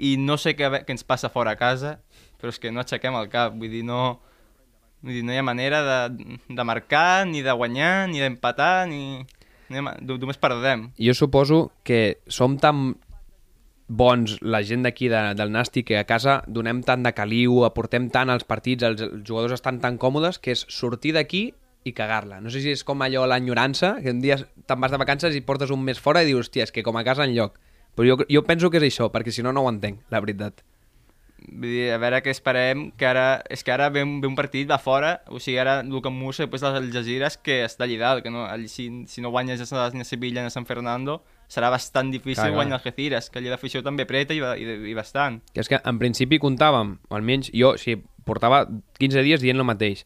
I 0.00 0.14
no 0.20 0.38
sé 0.40 0.54
què, 0.56 0.70
què 0.86 0.94
ens 0.94 1.04
passa 1.04 1.28
fora 1.32 1.52
a 1.56 1.60
casa, 1.60 1.98
però 2.40 2.52
és 2.52 2.58
que 2.60 2.72
no 2.72 2.82
aixequem 2.82 3.16
el 3.18 3.28
cap. 3.32 3.56
Vull 3.56 3.72
dir, 3.72 3.82
no, 3.86 4.20
vull 5.04 5.18
dir, 5.18 5.26
no 5.26 5.34
hi 5.34 5.40
ha 5.40 5.44
manera 5.44 5.82
de, 5.84 6.38
de 6.48 6.64
marcar, 6.64 7.26
ni 7.28 7.44
de 7.44 7.52
guanyar, 7.52 8.08
ni 8.12 8.24
d'empatar, 8.24 8.88
ni... 8.90 9.26
No 9.70 10.16
només 10.18 10.40
perdem. 10.40 10.88
Jo 10.98 11.12
suposo 11.14 11.68
que 11.86 12.18
som 12.26 12.56
tan 12.58 12.96
bons 13.90 14.36
la 14.42 14.62
gent 14.66 14.82
d'aquí 14.86 15.10
de, 15.10 15.20
del 15.38 15.50
Nàstic 15.54 15.88
que 15.90 15.98
a 15.98 16.06
casa 16.06 16.40
donem 16.46 16.80
tant 16.86 17.02
de 17.06 17.12
caliu, 17.14 17.64
aportem 17.66 18.08
tant 18.10 18.30
als 18.30 18.46
partits, 18.46 18.86
els, 18.86 19.02
els 19.02 19.22
jugadors 19.26 19.54
estan 19.58 19.78
tan 19.82 19.98
còmodes 19.98 20.38
que 20.42 20.54
és 20.54 20.64
sortir 20.70 21.14
d'aquí 21.14 21.50
i 21.84 21.92
cagar-la. 21.96 22.40
No 22.40 22.52
sé 22.52 22.62
si 22.64 22.72
és 22.74 22.84
com 22.84 23.00
allò 23.02 23.24
l'enyorança, 23.28 23.96
que 24.04 24.12
un 24.12 24.20
dia 24.20 24.36
te'n 24.68 24.80
vas 24.80 24.92
de 24.92 25.00
vacances 25.00 25.36
i 25.36 25.44
portes 25.44 25.72
un 25.72 25.82
mes 25.84 26.00
fora 26.00 26.22
i 26.22 26.28
dius, 26.28 26.48
hòstia, 26.48 26.68
és 26.68 26.74
que 26.74 26.84
com 26.86 26.98
a 27.00 27.04
casa 27.06 27.24
en 27.24 27.34
lloc. 27.36 27.56
Però 27.96 28.06
jo, 28.06 28.18
jo 28.28 28.44
penso 28.46 28.70
que 28.70 28.78
és 28.80 28.90
això, 28.90 29.08
perquè 29.12 29.32
si 29.34 29.42
no, 29.42 29.52
no 29.52 29.64
ho 29.64 29.72
entenc, 29.72 30.04
la 30.12 30.20
veritat. 30.22 30.62
Vull 31.40 31.72
dir, 31.72 31.86
a 31.94 31.98
veure 31.98 32.20
què 32.20 32.32
esperem, 32.34 32.90
que 33.00 33.06
ara, 33.08 33.40
és 33.50 33.64
que 33.64 33.72
ara 33.72 33.88
ve 33.90 34.02
un, 34.04 34.18
ve 34.20 34.28
un 34.28 34.36
partit 34.36 34.68
de 34.68 34.76
fora, 34.78 35.14
o 35.32 35.40
sigui, 35.40 35.56
ara 35.58 35.80
Luca 35.82 36.12
Musa 36.12 36.44
i 36.44 36.46
després 36.46 36.62
les 36.66 36.78
Algeciras, 36.82 37.38
que 37.40 37.62
està 37.64 37.86
allà 37.86 37.98
dalt, 38.02 38.22
que 38.26 38.32
no, 38.32 38.44
allí, 38.44 38.68
si, 38.68 38.90
si 39.08 39.24
no 39.24 39.32
guanyes 39.32 39.64
ni 39.72 40.04
a 40.04 40.04
Sevilla 40.04 40.44
ni 40.44 40.52
a 40.52 40.54
San 40.54 40.68
Fernando, 40.68 41.22
serà 41.50 41.70
bastant 41.72 42.12
difícil 42.12 42.44
clar. 42.44 42.54
guanyar 42.54 42.78
Algeciras, 42.78 43.30
que 43.30 43.40
allà 43.40 43.56
l'afició 43.56 43.82
també 43.82 44.06
preta 44.06 44.36
i, 44.36 44.38
i, 44.38 44.78
i 44.92 44.94
bastant. 44.94 45.40
Que 45.54 45.64
és 45.64 45.72
que 45.72 45.80
en 45.80 45.98
principi 45.98 46.38
comptàvem, 46.38 46.98
o 47.08 47.18
almenys 47.18 47.50
jo, 47.56 47.74
si 47.80 47.96
portava 48.28 48.66
15 49.00 49.24
dies 49.26 49.42
dient 49.42 49.58
el 49.58 49.66
mateix, 49.66 50.04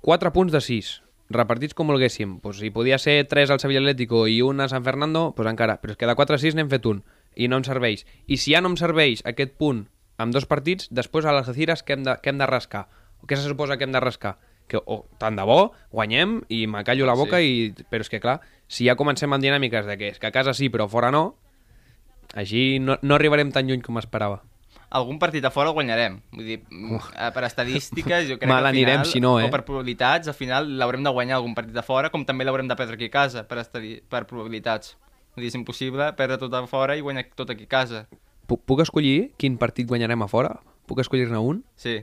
4 0.00 0.32
punts 0.32 0.52
de 0.52 0.60
6, 0.64 1.02
repartits 1.30 1.74
com 1.74 1.86
volguéssim. 1.90 2.38
Pues, 2.40 2.58
si 2.58 2.70
podia 2.70 2.98
ser 2.98 3.24
3 3.28 3.50
al 3.50 3.60
Sevilla 3.60 3.80
Atlético 3.80 4.26
i 4.26 4.40
un 4.42 4.60
a 4.60 4.68
San 4.68 4.84
Fernando, 4.84 5.32
pues 5.36 5.48
encara. 5.48 5.80
Però 5.80 5.92
és 5.92 5.98
que 6.00 6.08
de 6.08 6.14
4 6.16 6.36
a 6.36 6.38
6 6.40 6.56
n'hem 6.56 6.70
fet 6.70 6.86
un 6.86 7.02
i 7.36 7.48
no 7.48 7.60
em 7.60 7.64
serveix. 7.64 8.06
I 8.26 8.36
si 8.40 8.54
ja 8.54 8.60
no 8.60 8.72
em 8.72 8.76
serveix 8.80 9.22
aquest 9.24 9.54
punt 9.60 9.84
amb 10.18 10.34
dos 10.34 10.46
partits, 10.46 10.88
després 10.90 11.24
a 11.24 11.32
les 11.36 11.48
Algeciras 11.48 11.84
què 11.84 11.94
hem 11.96 12.04
de, 12.04 12.16
què 12.20 12.32
hem 12.32 12.40
de 12.40 12.48
rascar? 12.48 12.88
O 13.20 13.28
què 13.28 13.36
se 13.36 13.46
suposa 13.46 13.76
que 13.76 13.84
hem 13.84 13.92
de 13.92 14.00
rascar? 14.00 14.38
Que, 14.70 14.78
o, 14.78 15.04
tant 15.18 15.36
de 15.36 15.44
bo, 15.44 15.72
guanyem 15.90 16.40
i 16.48 16.66
me 16.70 16.82
callo 16.84 17.06
la 17.06 17.14
boca, 17.18 17.40
Sí. 17.40 17.72
i, 17.76 17.86
però 17.90 18.04
és 18.04 18.10
que 18.10 18.20
clar, 18.20 18.40
si 18.68 18.86
ja 18.86 18.96
comencem 18.96 19.32
amb 19.32 19.42
dinàmiques 19.42 19.86
de 19.86 19.96
que 19.98 20.08
és 20.14 20.18
que 20.18 20.28
a 20.28 20.34
casa 20.34 20.54
sí 20.54 20.68
però 20.70 20.88
fora 20.88 21.10
no, 21.10 21.34
així 22.34 22.78
no, 22.78 22.98
no 23.02 23.14
arribarem 23.16 23.50
tan 23.50 23.66
lluny 23.66 23.82
com 23.82 23.98
esperava. 23.98 24.42
Algun 24.90 25.20
partit 25.22 25.44
a 25.46 25.52
fora 25.54 25.70
el 25.70 25.74
guanyarem. 25.76 26.16
Vull 26.34 26.46
dir, 26.48 26.56
eh, 26.60 27.28
per 27.34 27.44
estadístiques, 27.46 28.26
jo 28.28 28.38
crec 28.40 28.50
Mal 28.50 28.64
que 28.64 28.70
al 28.72 28.74
final, 28.74 29.04
si 29.06 29.20
no, 29.22 29.36
eh? 29.38 29.46
o 29.46 29.50
per 29.52 29.62
probabilitats, 29.64 30.28
al 30.28 30.34
final 30.34 30.66
l'haurem 30.80 31.04
de 31.06 31.12
guanyar 31.14 31.36
algun 31.38 31.54
partit 31.54 31.76
a 31.78 31.84
fora, 31.86 32.10
com 32.10 32.24
també 32.26 32.44
l'haurem 32.44 32.66
de 32.66 32.76
perdre 32.76 32.98
aquí 32.98 33.06
a 33.06 33.14
casa, 33.14 33.44
per, 33.46 33.60
estadi... 33.62 34.00
per 34.10 34.24
probabilitats. 34.26 34.96
Vull 35.36 35.46
dir, 35.46 35.52
és 35.52 35.58
impossible 35.58 36.10
perdre 36.18 36.40
tot 36.42 36.54
a 36.58 36.64
fora 36.66 36.96
i 36.98 37.04
guanyar 37.06 37.28
tot 37.38 37.54
aquí 37.54 37.68
a 37.68 37.70
casa. 37.70 38.06
Puc, 38.50 38.64
puc 38.66 38.82
escollir 38.82 39.30
quin 39.38 39.60
partit 39.62 39.86
guanyarem 39.86 40.26
a 40.26 40.28
fora? 40.28 40.56
Puc 40.90 41.04
escollir-ne 41.04 41.38
un? 41.38 41.62
Sí. 41.78 42.00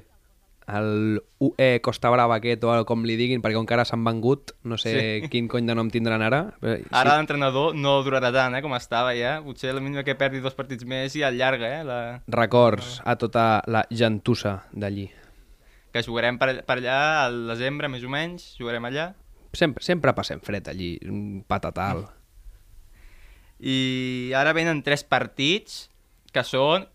El 0.67 1.21
UE 1.39 1.79
Costa 1.81 2.09
Brava 2.11 2.35
aquest 2.41 2.63
o 2.67 2.73
el 2.75 2.83
com 2.83 3.05
li 3.07 3.15
diguin, 3.15 3.39
perquè 3.41 3.55
encara 3.55 3.85
s'han 3.87 4.03
vengut, 4.03 4.51
no 4.67 4.75
sé 4.77 4.91
Sí. 5.23 5.29
quin 5.31 5.47
cony 5.47 5.65
de 5.65 5.75
nom 5.75 5.87
tindran 5.89 6.21
ara. 6.21 6.53
Però, 6.59 6.75
sí, 6.75 6.83
Ara 6.91 7.13
l'entrenador 7.15 7.73
no 7.73 8.01
durarà 8.03 8.33
tant, 8.35 8.55
eh, 8.55 8.61
com 8.61 8.73
estava 8.75 9.13
ja. 9.15 9.37
Potser 9.45 9.73
la 9.73 9.79
mínima 9.79 10.03
que 10.03 10.15
perdi 10.19 10.41
dos 10.43 10.53
partits 10.55 10.83
més 10.83 11.15
i 11.15 11.23
allarga, 11.23 11.69
eh, 11.79 11.83
la... 11.87 11.99
Records 12.27 13.01
a 13.05 13.15
tota 13.15 13.63
la 13.67 13.85
gentussa 13.89 14.65
d'allí. 14.73 15.09
que 15.93 16.03
jugarem 16.03 16.37
per, 16.37 16.63
per 16.67 16.75
allà 16.77 17.23
al 17.25 17.47
desembre, 17.47 17.87
més 17.89 18.03
o 18.03 18.09
menys, 18.09 18.51
jugarem 18.59 18.83
allà. 18.85 19.13
Sempre, 19.53 19.81
sempre 19.81 20.13
passem 20.13 20.39
fred 20.43 20.67
allí, 20.67 20.99
un 21.07 21.43
patatal. 21.47 22.03
I 23.59 24.31
ara 24.37 24.53
venen 24.53 24.83
tres 24.85 25.03
partits 25.03 25.87
que 26.33 26.43
són 26.45 26.85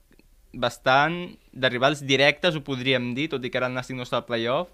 bastant 0.53 1.35
de 1.53 1.71
rivals 1.73 2.03
directes, 2.05 2.57
ho 2.57 2.63
podríem 2.65 3.13
dir, 3.17 3.29
tot 3.33 3.45
i 3.45 3.51
que 3.51 3.61
ara 3.61 3.71
el 3.71 3.77
Nàstic 3.77 3.97
no 3.97 4.07
està 4.07 4.21
al 4.21 4.29
playoff, 4.29 4.71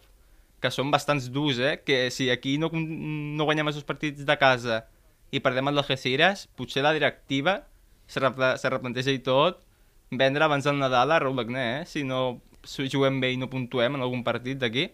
que 0.59 0.71
són 0.75 0.91
bastants 0.91 1.29
durs, 1.31 1.61
eh? 1.63 1.79
Que 1.87 2.09
si 2.11 2.29
aquí 2.31 2.57
no, 2.59 2.71
no 2.73 3.47
guanyem 3.47 3.71
els 3.71 3.79
dos 3.79 3.87
partits 3.87 4.27
de 4.27 4.39
casa 4.41 4.83
i 5.31 5.43
perdem 5.45 5.71
el 5.71 5.79
Algeciras, 5.79 6.49
potser 6.59 6.83
la 6.83 6.95
directiva 6.97 7.61
se, 8.09 8.21
se 8.21 8.73
replanteja 8.73 9.15
i 9.15 9.23
tot 9.23 9.63
vendre 10.11 10.45
abans 10.45 10.65
del 10.65 10.79
Nadal 10.81 11.13
a 11.13 11.21
Raúl 11.21 11.45
Agné, 11.45 11.67
eh? 11.81 11.87
Si 11.87 12.03
no 12.03 12.41
si 12.65 12.89
juguem 12.91 13.21
bé 13.23 13.33
i 13.33 13.39
no 13.39 13.51
puntuem 13.51 13.97
en 13.97 14.03
algun 14.03 14.25
partit 14.27 14.59
d'aquí. 14.59 14.89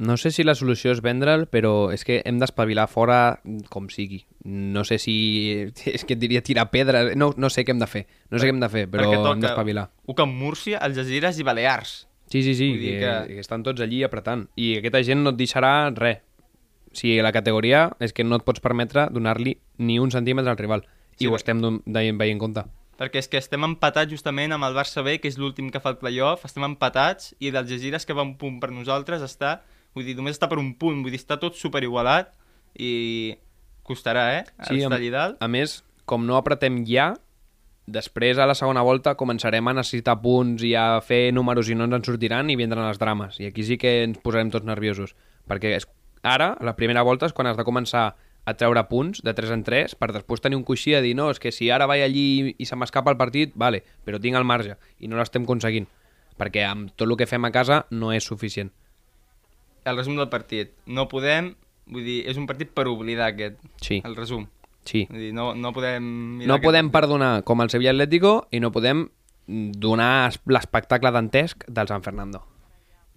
No 0.00 0.16
sé 0.16 0.30
si 0.32 0.44
la 0.46 0.54
solució 0.56 0.94
és 0.94 1.02
vendre'l, 1.04 1.42
però 1.52 1.90
és 1.92 2.06
que 2.08 2.22
hem 2.24 2.38
d'espavilar 2.40 2.86
fora 2.88 3.40
com 3.68 3.90
sigui. 3.92 4.22
No 4.48 4.80
sé 4.88 4.96
si... 5.02 5.14
És 5.92 6.06
que 6.08 6.14
et 6.16 6.20
diria 6.22 6.40
tirar 6.40 6.70
pedra. 6.72 7.02
No, 7.20 7.34
no 7.36 7.50
sé 7.52 7.66
què 7.68 7.74
hem 7.74 7.82
de 7.82 7.88
fer. 7.90 8.06
No 8.32 8.38
sé 8.40 8.48
què 8.48 8.54
hem 8.54 8.62
de 8.62 8.70
fer, 8.72 8.86
però 8.88 9.04
Perquè 9.10 9.32
hem 9.34 9.42
d'espavilar. 9.44 9.84
Ucam 10.08 10.32
Múrcia, 10.32 10.78
Algeciras 10.80 11.36
i 11.38 11.44
Balears. 11.44 12.06
Sí, 12.32 12.42
sí, 12.46 12.54
sí, 12.54 12.70
que, 12.78 12.96
que- 13.02 13.34
que 13.34 13.40
estan 13.44 13.62
tots 13.66 13.82
allí 13.84 14.02
apretant. 14.06 14.46
I 14.56 14.76
aquesta 14.78 15.02
gent 15.04 15.20
no 15.26 15.34
et 15.34 15.38
deixarà 15.40 15.90
res. 15.92 16.22
O 16.90 16.96
sigui, 16.96 17.20
la 17.22 17.30
categoria 17.34 17.90
és 18.00 18.14
que 18.16 18.24
no 18.24 18.38
et 18.40 18.42
pots 18.46 18.62
permetre 18.64 19.08
donar-li 19.12 19.58
ni 19.78 19.98
un 20.02 20.10
centímetre 20.10 20.50
al 20.50 20.58
rival. 20.58 20.86
I 21.18 21.24
Sí, 21.24 21.26
ho 21.26 21.34
però- 21.34 21.42
estem 21.42 21.60
veient, 21.84 22.16
veient 22.18 22.40
compte. 22.40 22.64
Perquè 23.00 23.16
és 23.20 23.28
que 23.28 23.38
estem 23.40 23.62
empatats 23.64 24.10
justament 24.12 24.52
amb 24.52 24.64
el 24.64 24.74
Barça 24.76 25.02
B, 25.04 25.18
que 25.20 25.28
és 25.28 25.36
l'últim 25.40 25.70
que 25.72 25.80
fa 25.80 25.92
el 25.94 25.98
playoff, 26.00 26.44
estem 26.44 26.64
empatats, 26.66 27.34
i 27.38 27.50
d'Algeciras, 27.50 28.04
que 28.06 28.12
va 28.16 28.22
un 28.26 28.34
punt 28.36 28.58
per 28.60 28.70
nosaltres, 28.72 29.22
està, 29.24 29.62
vull 29.94 30.06
dir, 30.06 30.16
només 30.18 30.36
està 30.36 30.48
per 30.50 30.60
un 30.60 30.74
punt, 30.78 31.02
vull 31.04 31.14
dir, 31.14 31.20
està 31.20 31.38
tot 31.40 31.58
superigualat, 31.58 32.32
i 32.78 33.34
costarà, 33.86 34.28
eh? 34.38 34.44
Sí, 34.68 34.80
estar 34.80 34.98
allà 34.98 35.10
dalt. 35.14 35.42
A 35.42 35.48
més, 35.50 35.80
com 36.08 36.26
no 36.26 36.38
apretem 36.38 36.82
ja, 36.88 37.12
després 37.90 38.38
a 38.38 38.46
la 38.46 38.54
segona 38.54 38.84
volta 38.86 39.16
començarem 39.18 39.66
a 39.66 39.74
necessitar 39.74 40.20
punts 40.22 40.62
i 40.66 40.74
a 40.78 41.00
fer 41.02 41.30
números 41.34 41.70
i 41.70 41.76
no 41.76 41.88
ens 41.88 41.98
en 41.98 42.06
sortiran 42.06 42.50
i 42.50 42.58
vindran 42.58 42.86
els 42.86 43.00
drames. 43.02 43.40
I 43.42 43.50
aquí 43.50 43.66
sí 43.66 43.78
que 43.80 44.00
ens 44.04 44.20
posarem 44.22 44.52
tots 44.54 44.68
nerviosos. 44.68 45.16
Perquè 45.50 45.74
és, 45.76 45.88
ara, 46.22 46.52
la 46.62 46.76
primera 46.78 47.02
volta 47.06 47.26
és 47.26 47.34
quan 47.34 47.50
has 47.50 47.58
de 47.58 47.66
començar 47.66 48.12
a 48.46 48.54
treure 48.56 48.82
punts 48.88 49.20
de 49.26 49.34
3 49.36 49.50
en 49.58 49.64
3 49.66 49.94
per 50.00 50.12
després 50.14 50.40
tenir 50.40 50.56
un 50.56 50.64
coixí 50.64 50.94
a 50.96 51.02
dir 51.04 51.12
no, 51.18 51.28
és 51.30 51.42
que 51.42 51.52
si 51.52 51.68
ara 51.70 51.88
vaig 51.90 52.06
allí 52.06 52.54
i 52.56 52.66
se 52.66 52.78
m'escapa 52.78 53.12
el 53.12 53.18
partit, 53.20 53.52
vale, 53.54 53.82
però 54.06 54.20
tinc 54.22 54.38
el 54.38 54.46
marge 54.48 54.78
i 54.98 55.10
no 55.10 55.18
l'estem 55.20 55.44
aconseguint 55.44 55.90
perquè 56.40 56.64
amb 56.64 56.94
tot 56.96 57.04
el 57.08 57.18
que 57.20 57.28
fem 57.28 57.44
a 57.44 57.52
casa 57.52 57.84
no 57.90 58.14
és 58.16 58.24
suficient. 58.24 58.70
El 59.84 59.96
resum 59.96 60.16
del 60.16 60.28
partit. 60.28 60.72
No 60.86 61.08
podem, 61.08 61.54
vull 61.86 62.04
dir, 62.04 62.18
és 62.28 62.36
un 62.36 62.46
partit 62.46 62.70
per 62.74 62.86
oblidar 62.88 63.30
aquest, 63.32 63.56
Sí, 63.80 64.00
el 64.04 64.16
resum. 64.16 64.46
sí. 64.84 65.06
Vull 65.10 65.18
dir, 65.20 65.32
no, 65.34 65.54
no 65.54 65.72
podem... 65.72 66.02
mirar 66.38 66.48
No 66.48 66.54
aquest 66.58 66.68
podem 66.68 66.90
perdonar 66.90 67.42
com 67.44 67.60
el 67.62 67.70
Sevilla 67.70 67.90
Atlético 67.94 68.46
i 68.50 68.60
no 68.60 68.70
podem 68.72 69.08
donar 69.46 70.28
es- 70.28 70.40
l'espectacle 70.46 71.10
dantesc 71.10 71.64
del 71.66 71.88
San 71.88 72.02
Fernando. 72.02 72.44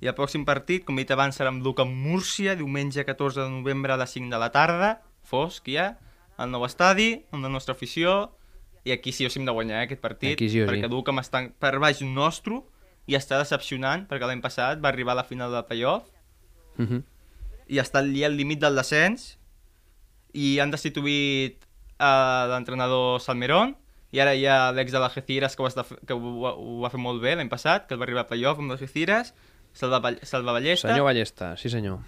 I 0.01 0.07
el 0.07 0.15
pròxim 0.15 0.43
partit, 0.45 0.83
com 0.83 0.97
he 0.99 1.03
dit 1.05 1.11
abans, 1.15 1.37
serà 1.39 1.47
amb 1.53 1.63
Duca 1.63 1.85
Múrcia, 1.85 2.55
diumenge 2.59 3.05
14 3.05 3.39
de 3.45 3.49
novembre 3.49 3.93
a 3.93 3.97
les 3.97 4.09
5 4.11 4.29
de 4.33 4.39
la 4.41 4.49
tarda, 4.51 5.01
fosc 5.23 5.69
ja, 5.71 5.97
al 6.35 6.49
nou 6.51 6.65
estadi, 6.65 7.23
amb 7.31 7.43
la 7.45 7.49
nostra 7.53 7.75
afició, 7.77 8.33
i 8.83 8.91
aquí 8.91 9.13
sí 9.15 9.25
o 9.25 9.29
sí 9.31 9.39
hem 9.39 9.45
de 9.47 9.53
guanyar 9.55 9.79
eh, 9.79 9.85
aquest 9.85 10.01
partit, 10.01 10.33
Aquí 10.35 10.49
sí 10.49 10.59
o 10.59 10.65
sí. 10.65 10.71
perquè 10.73 10.89
Duca 10.91 11.13
està 11.21 11.45
per 11.59 11.77
baix 11.79 12.01
nostre 12.03 12.59
i 13.07 13.15
està 13.15 13.37
decepcionant, 13.39 14.03
perquè 14.09 14.27
l'any 14.27 14.41
passat 14.43 14.81
va 14.83 14.89
arribar 14.89 15.13
a 15.13 15.21
la 15.21 15.23
final 15.23 15.53
del 15.55 15.63
playoff 15.69 16.09
Uh 16.77 16.85
-huh. 16.85 17.03
i 17.67 17.77
està 17.77 17.99
allí 17.99 18.23
al 18.23 18.35
límit 18.35 18.59
del 18.59 18.75
descens 18.75 19.37
i 20.33 20.59
han 20.59 20.71
destituït 20.71 21.65
a 21.99 22.47
l'entrenador 22.49 23.21
Salmerón 23.21 23.75
i 24.11 24.19
ara 24.19 24.33
hi 24.35 24.45
ha 24.45 24.71
l'ex 24.71 24.91
de 24.91 24.99
l'Algeciras 24.99 25.55
que, 25.55 25.63
ho, 25.63 25.67
està, 25.67 25.85
que 26.05 26.13
ho, 26.13 26.19
ho, 26.51 26.81
va 26.81 26.89
fer 26.89 26.99
molt 26.99 27.21
bé 27.21 27.35
l'any 27.35 27.49
passat, 27.49 27.87
que 27.87 27.95
el 27.95 27.99
va 27.99 28.05
arribar 28.05 28.21
a 28.21 28.29
playoff 28.29 28.59
amb 28.59 28.69
l'Algeciras, 28.69 29.33
Salva, 29.73 30.13
Salva 30.21 30.53
Ballesta, 30.53 30.89
Senyor 30.89 31.05
Ballesta, 31.05 31.57
sí 31.57 31.69
senyor. 31.69 31.99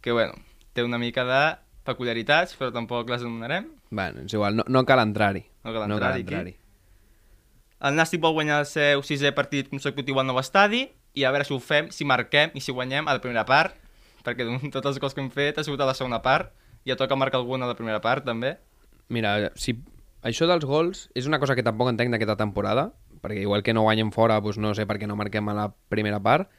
que 0.00 0.12
bueno, 0.12 0.34
té 0.72 0.82
una 0.82 0.98
mica 0.98 1.24
de 1.24 1.56
peculiaritats, 1.86 2.56
però 2.58 2.72
tampoc 2.74 3.08
les 3.10 3.22
anomenarem. 3.22 3.70
Bueno, 3.90 4.26
és 4.26 4.34
igual, 4.34 4.56
no, 4.58 4.64
no 4.66 4.82
cal 4.86 5.00
entrar-hi. 5.02 5.44
No 5.62 5.72
cal 5.72 5.86
No 5.86 5.98
cal 6.00 6.18
entrar-hi, 6.18 6.24
entrar-hi. 6.26 6.56
El 7.86 7.94
Nàstic 7.94 8.22
vol 8.22 8.34
guanyar 8.34 8.60
el 8.64 8.68
seu 8.68 9.02
sisè 9.06 9.30
partit 9.36 9.68
consecutiu 9.70 10.18
al 10.18 10.26
nou 10.26 10.40
estadi 10.40 10.86
i 11.16 11.24
a 11.24 11.32
veure 11.32 11.48
si 11.48 11.54
ho 11.56 11.58
fem, 11.58 11.88
si 11.90 12.04
marquem 12.04 12.52
i 12.54 12.60
si 12.60 12.74
guanyem 12.76 13.08
a 13.08 13.16
la 13.16 13.22
primera 13.24 13.46
part, 13.48 13.74
perquè 14.26 14.46
tots 14.74 14.92
els 14.92 15.00
gols 15.00 15.16
que 15.16 15.24
hem 15.24 15.32
fet 15.32 15.58
ha 15.58 15.64
sigut 15.64 15.80
a 15.80 15.88
la 15.88 15.96
segona 15.96 16.20
part, 16.22 16.52
ja 16.86 16.98
toca 17.00 17.16
marcar 17.18 17.40
algun 17.40 17.64
a 17.64 17.70
la 17.70 17.76
primera 17.78 18.02
part 18.04 18.26
també. 18.28 18.56
Mira, 19.08 19.50
si 19.56 19.78
això 20.26 20.46
dels 20.50 20.66
gols 20.68 21.06
és 21.16 21.26
una 21.26 21.40
cosa 21.40 21.56
que 21.56 21.64
tampoc 21.64 21.88
entenc 21.90 22.12
d'aquesta 22.12 22.36
temporada, 22.38 22.90
perquè 23.24 23.40
igual 23.42 23.64
que 23.64 23.74
no 23.74 23.86
guanyem 23.86 24.12
fora, 24.12 24.38
doncs 24.44 24.60
no 24.60 24.74
sé 24.76 24.86
per 24.86 25.00
què 25.00 25.08
no 25.08 25.16
marquem 25.16 25.48
a 25.48 25.56
la 25.56 25.70
primera 25.88 26.20
part. 26.20 26.50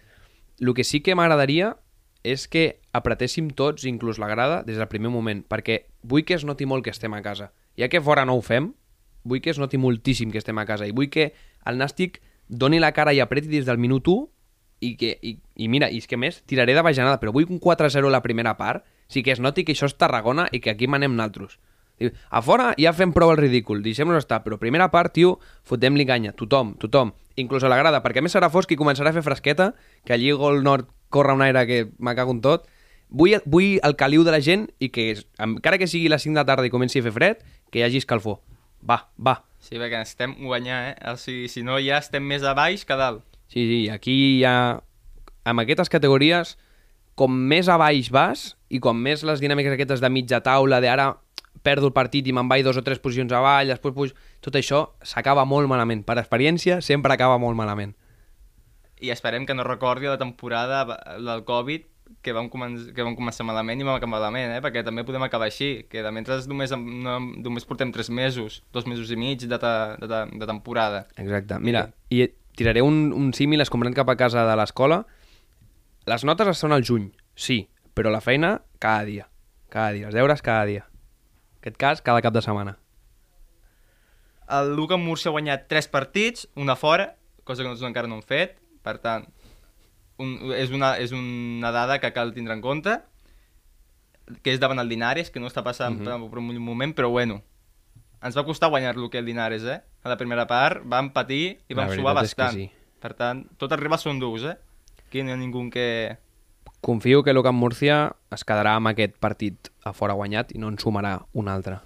El 0.59 0.73
que 0.73 0.83
sí 0.87 1.03
que 1.05 1.15
m'agradaria 1.15 1.75
és 2.25 2.47
que 2.49 2.79
apretéssim 2.97 3.51
tots, 3.53 3.85
inclús 3.85 4.17
la 4.17 4.27
grada, 4.27 4.63
des 4.65 4.81
del 4.81 4.89
primer 4.89 5.13
moment, 5.13 5.43
perquè 5.45 5.85
vull 6.01 6.25
que 6.25 6.35
es 6.35 6.43
noti 6.47 6.65
molt 6.65 6.83
que 6.83 6.91
estem 6.91 7.13
a 7.13 7.21
casa. 7.21 7.51
Ja 7.77 7.91
que 7.93 8.01
fora 8.01 8.25
no 8.25 8.35
ho 8.35 8.41
fem, 8.41 8.71
vull 9.23 9.43
que 9.43 9.53
es 9.53 9.61
noti 9.61 9.77
moltíssim 9.77 10.31
que 10.33 10.41
estem 10.41 10.57
a 10.57 10.65
casa 10.65 10.87
i 10.87 10.95
vull 10.95 11.11
que 11.13 11.29
el 11.67 11.77
Nàstic 11.77 12.21
doni 12.47 12.79
la 12.79 12.93
cara 12.95 13.13
i 13.13 13.21
apreti 13.21 13.51
des 13.51 13.67
del 13.67 13.77
minut 13.77 14.07
1 14.07 14.36
i, 14.79 14.95
que, 14.97 15.17
i, 15.21 15.37
i 15.55 15.67
mira, 15.71 15.89
i 15.89 16.01
és 16.01 16.07
que 16.07 16.19
més 16.19 16.41
tiraré 16.45 16.75
de 16.77 16.83
bajanada, 16.85 17.19
però 17.21 17.33
vull 17.33 17.47
un 17.49 17.61
4-0 17.61 18.07
a 18.07 18.13
la 18.13 18.23
primera 18.25 18.57
part, 18.57 18.85
sí 19.07 19.23
que 19.23 19.33
es 19.33 19.41
noti 19.41 19.65
que 19.65 19.73
això 19.73 19.89
és 19.89 19.97
Tarragona 19.97 20.47
i 20.51 20.61
que 20.61 20.73
aquí 20.73 20.87
manem 20.87 21.15
naltros. 21.17 21.57
A 22.29 22.43
fora 22.45 22.73
ja 22.77 22.93
fem 22.93 23.09
prou 23.13 23.31
el 23.33 23.39
ridícul, 23.39 23.81
deixem-nos 23.81 24.21
estar, 24.21 24.43
però 24.45 24.59
primera 24.61 24.91
part, 24.93 25.15
tio, 25.15 25.39
fotem-li 25.65 26.05
canya, 26.05 26.33
tothom, 26.37 26.75
tothom, 26.77 27.15
inclús 27.41 27.65
a 27.65 27.71
la 27.73 27.79
grada, 27.79 28.03
perquè 28.05 28.21
a 28.21 28.25
més 28.25 28.35
serà 28.37 28.51
fosc 28.53 28.71
i 28.71 28.77
començarà 28.77 29.09
a 29.09 29.17
fer 29.17 29.25
fresqueta, 29.25 29.71
que 30.05 30.13
allí 30.13 30.29
Gol 30.37 30.61
Nord 30.65 30.91
corre 31.09 31.33
un 31.33 31.41
aire 31.41 31.65
que 31.65 31.87
me 31.97 32.13
cago 32.15 32.35
en 32.35 32.43
tot. 32.45 32.67
Vull, 33.09 33.37
vull 33.45 33.79
el 33.87 33.95
caliu 33.97 34.25
de 34.27 34.35
la 34.35 34.43
gent 34.43 34.67
i 34.83 34.91
que, 34.93 35.13
encara 35.41 35.79
que 35.81 35.87
sigui 35.87 36.11
les 36.11 36.21
5 36.27 36.37
de 36.37 36.45
tarda 36.45 36.67
i 36.67 36.73
comenci 36.73 36.99
a 36.99 37.07
fer 37.07 37.15
fred, 37.15 37.41
que 37.71 37.79
hi 37.79 37.87
hagi 37.87 38.03
escalfor. 38.03 38.41
Va, 38.85 39.07
va. 39.17 39.39
Sí, 39.63 39.79
perquè 39.79 39.97
necessitem 39.97 40.35
guanyar, 40.43 40.81
eh? 40.91 40.95
O 41.09 41.17
sigui, 41.17 41.47
si 41.49 41.63
no 41.65 41.79
ja 41.81 41.97
estem 42.03 42.27
més 42.27 42.45
a 42.45 42.53
baix 42.57 42.85
que 42.85 42.99
dalt. 42.99 43.23
Sí, 43.47 43.63
sí, 43.65 43.81
aquí 43.89 44.39
ja... 44.41 44.83
Amb 45.47 45.63
aquestes 45.63 45.87
categories, 45.87 46.57
com 47.15 47.31
més 47.31 47.69
a 47.71 47.77
baix 47.79 48.09
vas 48.11 48.49
i 48.67 48.81
com 48.83 48.97
més 48.99 49.23
les 49.23 49.39
dinàmiques 49.39 49.71
aquestes 49.71 50.03
de 50.03 50.09
mitja 50.11 50.41
taula, 50.43 50.81
de 50.83 50.89
ara 50.91 51.13
perdo 51.63 51.87
el 51.89 51.95
partit 51.95 52.27
i 52.27 52.33
me'n 52.35 52.49
vaig 52.51 52.65
dos 52.65 52.77
o 52.77 52.83
tres 52.83 52.99
posicions 52.99 53.31
avall, 53.33 53.71
després 53.71 53.95
puig... 53.95 54.15
Tot 54.43 54.55
això 54.59 54.83
s'acaba 55.07 55.45
molt 55.47 55.71
malament. 55.71 56.03
Per 56.07 56.17
experiència, 56.19 56.81
sempre 56.85 57.15
acaba 57.15 57.39
molt 57.41 57.57
malament. 57.57 57.95
I 59.01 59.11
esperem 59.13 59.45
que 59.47 59.55
no 59.55 59.65
recordi 59.65 60.09
la 60.09 60.19
temporada 60.19 60.83
del 61.15 61.43
Covid 61.47 61.87
que 62.23 62.33
vam, 62.33 62.47
començar, 62.49 62.93
que 62.95 63.03
vam 63.03 63.15
començar 63.17 63.45
malament 63.47 63.81
i 63.81 63.85
vam 63.85 63.97
acabar 63.97 64.15
malament, 64.15 64.53
eh? 64.55 64.61
perquè 64.63 64.83
també 64.85 65.03
podem 65.07 65.25
acabar 65.25 65.49
així, 65.49 65.87
que 65.91 66.01
de 66.03 66.11
mentre 66.15 66.37
només, 66.49 66.71
no, 66.71 67.17
només 67.43 67.67
portem 67.67 67.91
3 67.93 68.09
mesos, 68.15 68.61
dos 68.73 68.87
mesos 68.87 69.11
i 69.11 69.17
mig 69.19 69.43
de, 69.43 69.59
te, 69.59 69.73
de, 70.01 70.07
te, 70.07 70.21
de 70.39 70.49
temporada. 70.49 71.03
Exacte. 71.19 71.59
Mira, 71.63 71.87
i 72.09 72.23
tiraré 72.57 72.81
un, 72.81 73.13
un 73.13 73.31
símil 73.37 73.61
escombrant 73.61 73.95
cap 73.95 74.09
a 74.09 74.17
casa 74.17 74.43
de 74.49 74.55
l'escola. 74.57 75.03
Les 76.09 76.23
notes 76.25 76.49
es 76.49 76.61
són 76.63 76.73
al 76.73 76.83
juny, 76.87 77.11
sí, 77.37 77.67
però 77.93 78.09
la 78.09 78.23
feina 78.25 78.57
cada 78.81 79.05
dia. 79.05 79.27
Cada 79.69 79.93
dia. 79.93 80.09
Els 80.09 80.17
deures 80.17 80.41
cada 80.41 80.65
dia. 80.65 80.87
En 80.89 81.61
aquest 81.61 81.77
cas, 81.77 82.01
cada 82.01 82.23
cap 82.25 82.33
de 82.33 82.41
setmana. 82.41 82.77
El 84.57 84.73
Luca 84.77 84.97
Murcia 84.97 85.29
ha 85.29 85.35
guanyat 85.35 85.67
3 85.69 85.89
partits, 85.93 86.47
una 86.55 86.77
fora, 86.79 87.11
cosa 87.43 87.61
que 87.61 87.69
nosaltres 87.69 87.91
encara 87.91 88.09
no 88.09 88.17
hem 88.17 88.25
fet, 88.25 88.55
per 88.81 88.95
tant, 89.03 89.27
un, 90.23 90.33
és, 90.55 90.71
una, 90.73 90.95
és 90.97 91.13
una 91.13 91.73
dada 91.75 91.99
que 92.01 92.13
cal 92.15 92.33
tindre 92.33 92.55
en 92.55 92.63
compte, 92.63 92.95
que 94.41 94.55
és 94.55 94.63
davant 94.63 94.79
el 94.81 94.89
Linares, 94.89 95.29
que 95.29 95.43
no 95.43 95.51
està 95.51 95.61
passant 95.67 95.99
uh 95.99 96.07
-huh. 96.07 96.29
per 96.31 96.39
un 96.39 96.63
moment, 96.63 96.95
però 96.95 97.11
bueno, 97.11 97.43
ens 98.23 98.37
va 98.37 98.43
costar 98.45 98.69
guanyar-lo 98.69 99.09
que 99.09 99.19
el 99.19 99.25
Linares, 99.25 99.63
eh? 99.63 99.81
A 100.03 100.09
la 100.09 100.17
primera 100.17 100.47
part 100.47 100.81
vam 100.85 101.11
patir 101.13 101.59
i 101.69 101.73
vam 101.77 101.91
suar 101.93 102.15
bastant. 102.15 102.53
sí. 102.53 102.69
Per 102.99 103.13
tant, 103.13 103.43
tot 103.61 103.71
els 103.71 103.79
rivals 103.81 104.01
són 104.01 104.17
durs, 104.19 104.43
eh? 104.43 104.55
Aquí 105.07 105.21
no 105.21 105.29
hi 105.29 105.33
ha 105.33 105.37
ningú 105.37 105.69
que... 105.69 106.17
Confio 106.81 107.23
que 107.23 107.33
l'Ocan 107.33 107.55
Murcia 107.55 108.15
es 108.33 108.43
quedarà 108.43 108.75
amb 108.77 108.87
aquest 108.89 109.15
partit 109.21 109.69
a 109.85 109.93
fora 109.93 110.13
guanyat 110.17 110.51
i 110.55 110.57
no 110.61 110.67
en 110.69 110.77
sumarà 110.81 111.19
un 111.33 111.47
altre. 111.47 111.77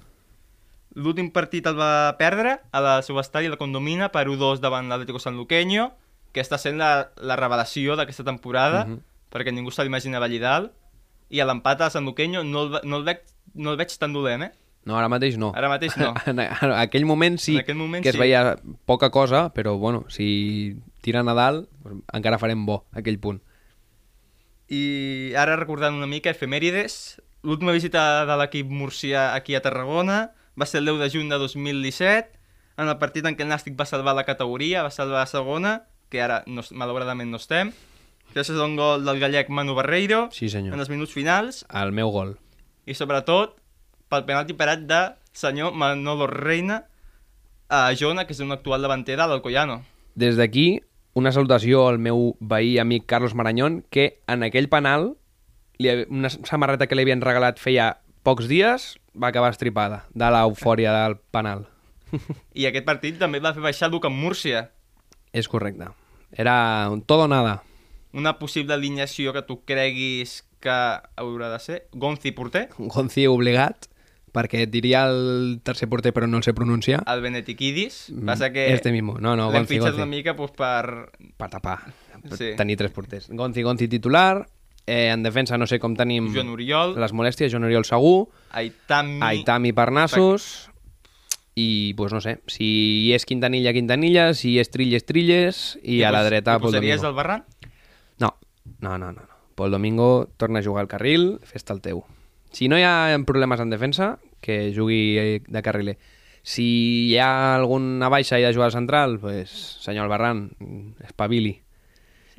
L'últim 0.95 1.29
partit 1.31 1.67
el 1.67 1.77
va 1.79 2.15
perdre 2.19 2.57
a 2.71 2.81
la 2.83 2.93
seu 3.03 3.19
estadi, 3.21 3.47
la 3.47 3.59
Condomina, 3.59 4.09
per 4.11 4.25
1-2 4.27 4.59
davant 4.63 4.89
l'Atlético 4.91 5.19
Sanluqueño, 5.23 5.91
que 6.31 6.41
està 6.43 6.57
sent 6.59 6.79
la, 6.79 7.11
la 7.19 7.35
revelació 7.39 7.95
d'aquesta 7.99 8.23
temporada, 8.27 8.85
Mhm. 8.85 8.99
perquè 9.31 9.51
ningú 9.55 9.71
se 9.71 9.83
l'imaginava 9.83 10.27
allà 10.27 10.39
dalt, 10.39 10.71
i 11.29 11.39
a 11.39 11.45
l'empat 11.45 11.81
a 11.81 11.89
Sanluqueño 11.89 12.43
no 12.43 12.63
el, 12.63 12.79
no, 12.83 12.97
el 12.97 13.03
veig, 13.07 13.21
no 13.55 13.71
el 13.71 13.77
veig 13.77 13.95
tan 13.97 14.11
dolent, 14.11 14.43
eh? 14.43 14.51
No, 14.85 14.95
ara 14.97 15.07
mateix 15.09 15.35
no. 15.37 15.51
Ara 15.55 15.69
mateix 15.69 15.93
no. 15.97 16.13
En 16.31 16.39
aquell 16.41 17.05
moment 17.05 17.37
sí, 17.39 17.53
En 17.55 17.61
aquell 17.61 17.77
moment 17.77 18.01
que 18.03 18.09
es 18.09 18.15
sí. 18.15 18.19
veia 18.21 18.57
poca 18.89 19.11
cosa, 19.11 19.51
però 19.53 19.77
bueno, 19.77 20.05
si 20.09 20.77
tira 21.01 21.21
Nadal 21.23 21.67
doncs 21.83 22.01
encara 22.17 22.39
farem 22.41 22.65
bo 22.65 22.83
aquell 22.97 23.19
punt. 23.21 23.41
I 24.71 25.33
ara 25.37 25.57
recordant 25.59 25.97
una 25.97 26.07
mica, 26.07 26.31
efemèrides, 26.31 27.19
l'última 27.43 27.73
visita 27.75 28.23
de 28.25 28.37
l'equip 28.39 28.69
murcià 28.71 29.33
aquí 29.35 29.55
a 29.57 29.61
Tarragona 29.61 30.31
va 30.59 30.65
ser 30.69 30.79
el 30.81 30.87
10 30.91 30.99
de 31.01 31.09
juny 31.11 31.29
de 31.31 31.37
2017, 31.41 32.37
en 32.81 32.87
el 32.89 32.97
partit 33.01 33.25
en 33.27 33.35
què 33.35 33.43
el 33.45 33.51
Nàstic 33.51 33.75
va 33.79 33.85
salvar 33.89 34.15
la 34.15 34.23
categoria, 34.27 34.83
va 34.85 34.91
salvar 34.93 35.21
la 35.25 35.29
segona, 35.29 35.73
que 36.11 36.21
ara 36.23 36.41
no, 36.47 36.63
malauradament 36.71 37.29
no 37.31 37.39
estem, 37.41 37.73
gràcies 38.33 38.57
a 38.57 38.65
un 38.65 38.77
gol 38.79 39.03
del 39.05 39.19
gallec 39.19 39.49
Manu 39.51 39.75
Barreiro, 39.75 40.29
Sí, 40.31 40.49
senyor. 40.49 40.73
en 40.73 40.79
els 40.79 40.89
minuts 40.89 41.11
finals, 41.13 41.65
El 41.69 41.91
meu 41.91 42.09
gol. 42.11 42.37
i 42.87 42.95
sobretot 42.95 43.57
pel 44.11 44.25
penalti 44.27 44.53
parat 44.59 44.83
de 44.89 45.01
senyor 45.33 45.71
Manolo 45.73 46.27
Reina 46.27 46.83
a 47.71 47.93
Jona, 47.95 48.25
que 48.27 48.35
és 48.35 48.43
un 48.43 48.51
actual 48.51 48.83
davanter 48.83 49.15
de 49.15 49.27
l'Alcoyano. 49.27 49.79
Des 50.19 50.35
d'aquí, 50.35 50.81
una 51.15 51.31
salutació 51.31 51.85
al 51.87 51.99
meu 52.03 52.33
veí 52.39 52.77
amic 52.79 53.07
Carlos 53.07 53.35
Marañón, 53.35 53.85
que 53.89 54.19
en 54.27 54.43
aquell 54.43 54.67
penal, 54.67 55.13
una 56.09 56.29
samarreta 56.29 56.87
que 56.87 56.99
li 56.99 57.07
havien 57.07 57.23
regalat 57.23 57.59
feia 57.59 58.01
pocs 58.27 58.51
dies, 58.51 58.97
va 59.15 59.31
acabar 59.31 59.53
estripada 59.55 60.03
de 60.13 60.27
l'eufòria 60.35 60.91
del 60.93 61.17
penal. 61.31 61.65
I 62.59 62.67
aquest 62.67 62.85
partit 62.85 63.17
també 63.19 63.39
va 63.39 63.55
fer 63.55 63.63
baixar 63.63 63.89
Luca 63.89 64.11
Múrcia, 64.11 64.69
És 65.31 65.47
correcte. 65.47 65.87
Era 66.35 66.89
un 66.91 67.01
todo 67.01 67.27
nada. 67.27 67.63
una 68.13 68.37
possible 68.39 68.73
alineació 68.73 69.31
que 69.31 69.41
tu 69.41 69.61
creguis 69.63 70.43
que 70.59 70.99
haurà 71.15 71.47
de 71.49 71.59
ser 71.63 71.77
Gonzi 71.93 72.33
porter, 72.35 72.67
Gonzi 72.77 73.23
obligat, 73.27 73.87
perquè 74.31 74.63
et 74.65 74.71
diria 74.71 75.03
el 75.09 75.59
tercer 75.63 75.89
porter 75.89 76.13
però 76.15 76.27
no 76.27 76.37
el 76.37 76.43
sé 76.43 76.53
pronunciar. 76.53 77.03
el 77.07 77.21
Benetikidis, 77.21 78.11
passa 78.25 78.51
que 78.51 78.71
Este 78.73 78.91
mismo. 78.91 79.17
No, 79.19 79.35
no, 79.35 79.51
l'hem 79.51 79.65
fitxat 79.67 79.95
una 79.95 80.05
mica 80.05 80.35
pues, 80.35 80.51
per... 80.51 81.11
Per 81.37 81.49
tapar. 81.49 81.79
Per 82.21 82.37
Sí. 82.37 82.51
tenir 82.57 82.77
tres 82.77 82.91
porters. 82.91 83.29
Gonzi, 83.29 83.63
Gonzi 83.63 83.87
titular. 83.87 84.47
Eh, 84.87 85.09
en 85.13 85.21
defensa 85.23 85.57
no 85.57 85.67
sé 85.67 85.77
com 85.79 85.93
tenim 85.95 86.31
Joan 86.33 86.49
Oriol, 86.49 86.95
les 86.99 87.13
molèsties. 87.13 87.51
Joan 87.51 87.63
Oriol 87.67 87.85
segur. 87.85 88.29
Aitami... 88.51 89.19
Aitami 89.21 89.73
per 89.73 89.91
Nassos. 89.91 90.69
I, 91.53 91.93
pues 91.97 92.13
no 92.13 92.21
sé, 92.21 92.39
si 92.47 93.11
és 93.13 93.25
Quintanilla, 93.27 93.73
Quintanilla, 93.75 94.33
si 94.33 94.53
és 94.57 94.69
Trilles, 94.71 95.03
Trilles, 95.05 95.77
i 95.83 96.01
a 96.01 96.09
la 96.15 96.23
dreta, 96.23 96.55
Pol 96.57 96.69
posaries 96.71 97.01
Domingo. 97.01 97.09
el 97.09 97.15
Barran? 97.15 97.43
No, 98.19 98.37
no, 98.79 98.97
no, 98.97 99.11
no. 99.11 99.21
no. 99.21 99.35
Pol 99.55 99.69
Domingo 99.69 100.29
torna 100.37 100.59
a 100.59 100.63
jugar 100.63 100.83
al 100.83 100.87
carril, 100.87 101.39
fes-te 101.43 101.73
el 101.73 101.81
teu. 101.81 102.05
Si 102.51 102.67
no 102.67 102.77
hi 102.77 102.83
ha 102.83 103.17
problemes 103.25 103.59
en 103.63 103.69
defensa, 103.71 104.17
que 104.41 104.73
jugui 104.75 105.17
eh, 105.17 105.41
de 105.47 105.61
carriler. 105.63 105.97
Si 106.43 106.65
hi 107.11 107.17
ha 107.21 107.55
alguna 107.55 108.09
baixa 108.09 108.39
i 108.41 108.43
de 108.43 108.53
jugar 108.53 108.71
al 108.71 108.75
central, 108.75 109.19
pues, 109.21 109.51
senyor 109.79 110.07
Albarran, 110.07 110.49
mm, 110.59 111.03
espavili. 111.07 111.59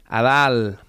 A 0.08 0.22
dalt... 0.26 0.80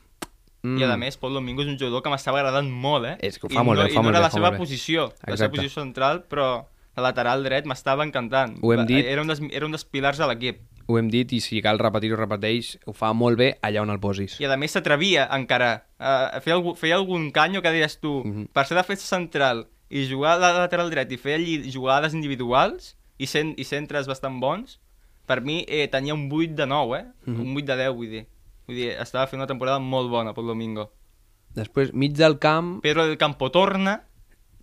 Mm, 0.63 0.79
I 0.79 0.85
a 0.87 0.97
més, 0.97 1.17
Pol 1.19 1.35
Domingo 1.35 1.61
és 1.61 1.67
un 1.67 1.77
jugador 1.77 2.01
que 2.03 2.11
m'estava 2.11 2.39
agradant 2.39 2.69
molt, 2.71 3.05
eh? 3.05 3.15
És 3.27 3.37
que 3.37 3.47
ho 3.47 3.51
I 3.51 3.57
fa 3.57 3.63
molt 3.67 3.81
no, 3.81 3.83
bé, 3.83 3.91
I 3.91 3.95
fa 3.95 3.99
no 3.99 4.07
molt 4.07 4.15
era 4.15 4.21
bé, 4.21 4.25
la 4.25 4.31
fa 4.31 4.37
seva 4.39 4.49
molt 4.49 4.57
bé. 4.57 4.63
posició, 4.63 5.07
la 5.11 5.17
seva 5.19 5.33
Exacte. 5.35 5.55
posició 5.57 5.83
central, 5.83 6.21
però 6.31 6.47
el 6.95 7.03
lateral 7.03 7.43
dret 7.43 7.67
m'estava 7.69 8.05
encantant. 8.07 8.55
Ho 8.61 8.71
hem 8.73 8.85
dit. 8.87 9.05
Era 9.05 9.21
un, 9.21 9.27
dels, 9.31 9.41
era 9.51 9.67
un 9.67 9.75
dels 9.75 9.83
pilars 9.85 10.21
de 10.21 10.29
l'equip. 10.29 10.61
Ho 10.87 10.97
hem 10.99 11.07
dit 11.09 11.31
i 11.31 11.39
si 11.39 11.61
cal 11.63 11.79
repetir-ho, 11.79 12.17
repeteix. 12.19 12.73
Ho 12.85 12.93
fa 12.93 13.13
molt 13.15 13.37
bé 13.39 13.53
allà 13.63 13.81
on 13.81 13.89
el 13.93 13.99
posis. 14.03 14.39
I 14.41 14.45
a 14.45 14.57
més 14.59 14.71
s'atrevia 14.75 15.27
encara 15.31 15.85
a 15.99 16.41
fer, 16.43 16.53
algú, 16.57 16.73
feia 16.75 16.95
algun 16.99 17.29
canyo 17.31 17.61
que 17.61 17.71
deies 17.71 17.99
tu, 18.01 18.21
Mhm. 18.25 18.47
per 18.53 18.65
ser 18.67 18.75
defensa 18.75 19.05
central 19.07 19.67
i 19.89 20.07
jugar 20.09 20.33
a 20.35 20.39
la 20.39 20.51
lateral 20.59 20.89
dret 20.89 21.11
i 21.11 21.17
fer 21.17 21.35
allí 21.35 21.71
jugades 21.71 22.13
individuals 22.13 22.97
i, 23.17 23.27
cent, 23.27 23.53
i 23.57 23.63
centres 23.63 24.07
bastant 24.07 24.39
bons, 24.41 24.79
per 25.25 25.39
mi 25.41 25.63
eh, 25.69 25.87
tenia 25.87 26.13
un 26.13 26.27
8 26.31 26.55
de 26.55 26.65
9, 26.67 26.97
eh? 26.99 27.05
Mhm. 27.25 27.39
Un 27.39 27.55
8 27.57 27.65
de 27.65 27.75
10, 27.77 27.93
vull 27.95 28.09
dir. 28.09 28.25
Vull 28.67 28.75
dir, 28.75 28.89
estava 28.99 29.27
fent 29.27 29.39
una 29.39 29.47
temporada 29.47 29.79
molt 29.79 30.09
bona 30.09 30.33
pel 30.33 30.47
Domingo. 30.47 30.91
Després, 31.55 31.93
mig 31.93 32.13
del 32.17 32.39
camp, 32.39 32.81
Pedro 32.81 33.05
del 33.05 33.17
Campo 33.17 33.51
torna, 33.51 34.01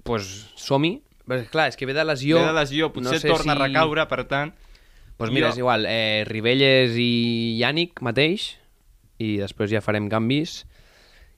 pues, 0.03 0.51
som-hi. 0.57 1.03
Però, 1.29 1.45
clar, 1.49 1.69
és 1.69 1.77
que 1.77 1.87
ve 1.87 1.93
de 1.95 2.05
lesió... 2.05 2.41
Ve 2.41 2.47
de 2.47 2.53
lesió, 2.53 2.93
potser 2.93 3.13
no 3.13 3.19
sé 3.21 3.29
torna 3.29 3.55
si... 3.55 3.61
a 3.61 3.67
recaure, 3.69 4.07
per 4.11 4.25
tant... 4.27 4.53
Doncs 5.27 5.35
mira, 5.35 5.49
Jo- 5.49 5.53
és 5.53 5.59
igual, 5.59 5.87
eh, 5.87 6.25
Ribelles 6.27 6.97
i 6.97 7.59
Yannick 7.61 8.01
mateix, 8.03 8.57
i 9.19 9.37
després 9.39 9.71
ja 9.71 9.81
farem 9.85 10.09
canvis. 10.09 10.65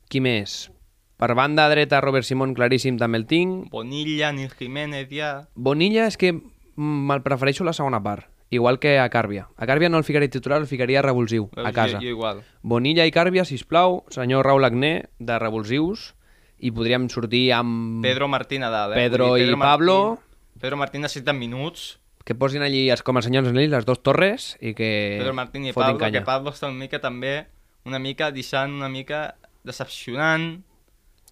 Qui 0.09 0.21
més? 0.21 0.71
Per 1.19 1.35
banda 1.35 1.69
dreta, 1.71 2.01
Robert 2.01 2.25
Simón, 2.27 2.55
claríssim, 2.55 2.97
també 2.99 3.19
el 3.19 3.27
tinc. 3.27 3.69
Bonilla, 3.71 4.33
Nil 4.33 4.51
Jiménez, 4.51 5.09
ja... 5.11 5.49
Bonilla 5.55 6.07
és 6.07 6.17
que 6.19 6.33
me'l 6.77 7.23
prefereixo 7.23 7.63
la 7.65 7.73
segona 7.73 8.01
part, 8.03 8.27
igual 8.51 8.79
que 8.83 8.99
a 8.99 9.09
Càrbia. 9.11 9.47
A 9.57 9.67
Càrbia 9.67 9.89
no 9.89 9.99
el 9.99 10.05
ficaria 10.05 10.29
titular, 10.31 10.59
el 10.61 10.67
ficaria 10.67 11.03
revulsiu, 11.03 11.49
a 11.57 11.71
casa. 11.73 11.99
Jo, 11.99 12.03
jo 12.03 12.09
igual. 12.17 12.43
Bonilla 12.63 13.07
i 13.07 13.13
Càrbia, 13.15 13.45
sisplau, 13.45 14.03
senyor 14.11 14.45
Raül 14.47 14.65
Agné, 14.65 15.09
de 15.19 15.39
revulsius, 15.39 16.15
i 16.59 16.71
podríem 16.71 17.09
sortir 17.11 17.53
amb... 17.53 18.03
Pedro 18.03 18.27
Martín 18.29 18.63
a 18.63 18.71
dalt, 18.71 18.95
eh? 18.97 19.01
Pedro 19.07 19.35
dir, 19.35 19.49
i 19.51 19.57
Pablo. 19.59 20.19
Pedro 20.61 20.77
Martín 20.77 21.03
necessita 21.03 21.33
minuts. 21.33 21.99
Que 22.25 22.35
posin 22.39 22.63
allí, 22.63 22.89
els- 22.91 23.03
com 23.03 23.17
els 23.19 23.25
senyors 23.27 23.49
Nelly, 23.53 23.69
les 23.69 23.85
dues 23.85 23.99
torres 24.03 24.57
i 24.61 24.75
que 24.75 25.17
Pedro 25.19 25.35
Martín 25.35 25.65
i 25.67 25.73
Pablo, 25.73 25.99
canya. 25.99 26.21
que 26.21 26.25
Pablo 26.27 26.53
està 26.53 26.69
una 26.69 26.79
mica 26.79 27.01
també, 27.01 27.47
una 27.85 27.99
mica 27.99 28.31
deixant 28.31 28.71
una 28.73 28.89
mica 28.89 29.35
decepcionant, 29.65 30.63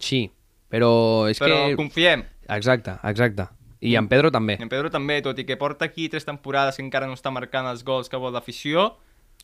Sí, 0.01 0.31
però 0.71 1.29
és 1.29 1.39
però 1.39 1.69
que... 1.69 1.77
confiem. 1.77 2.25
Exacte, 2.49 2.95
exacte. 3.05 3.45
I 3.81 3.95
en 3.97 4.09
Pedro 4.09 4.31
també. 4.33 4.57
I 4.59 4.63
en 4.65 4.69
Pedro 4.73 4.91
també, 4.91 5.21
tot 5.23 5.39
i 5.39 5.45
que 5.45 5.57
porta 5.57 5.85
aquí 5.87 6.09
tres 6.09 6.25
temporades 6.25 6.77
que 6.77 6.83
encara 6.83 7.07
no 7.07 7.15
està 7.17 7.31
marcant 7.33 7.67
els 7.69 7.85
gols 7.85 8.09
que 8.09 8.17
vol 8.17 8.33
l'afició, 8.33 8.97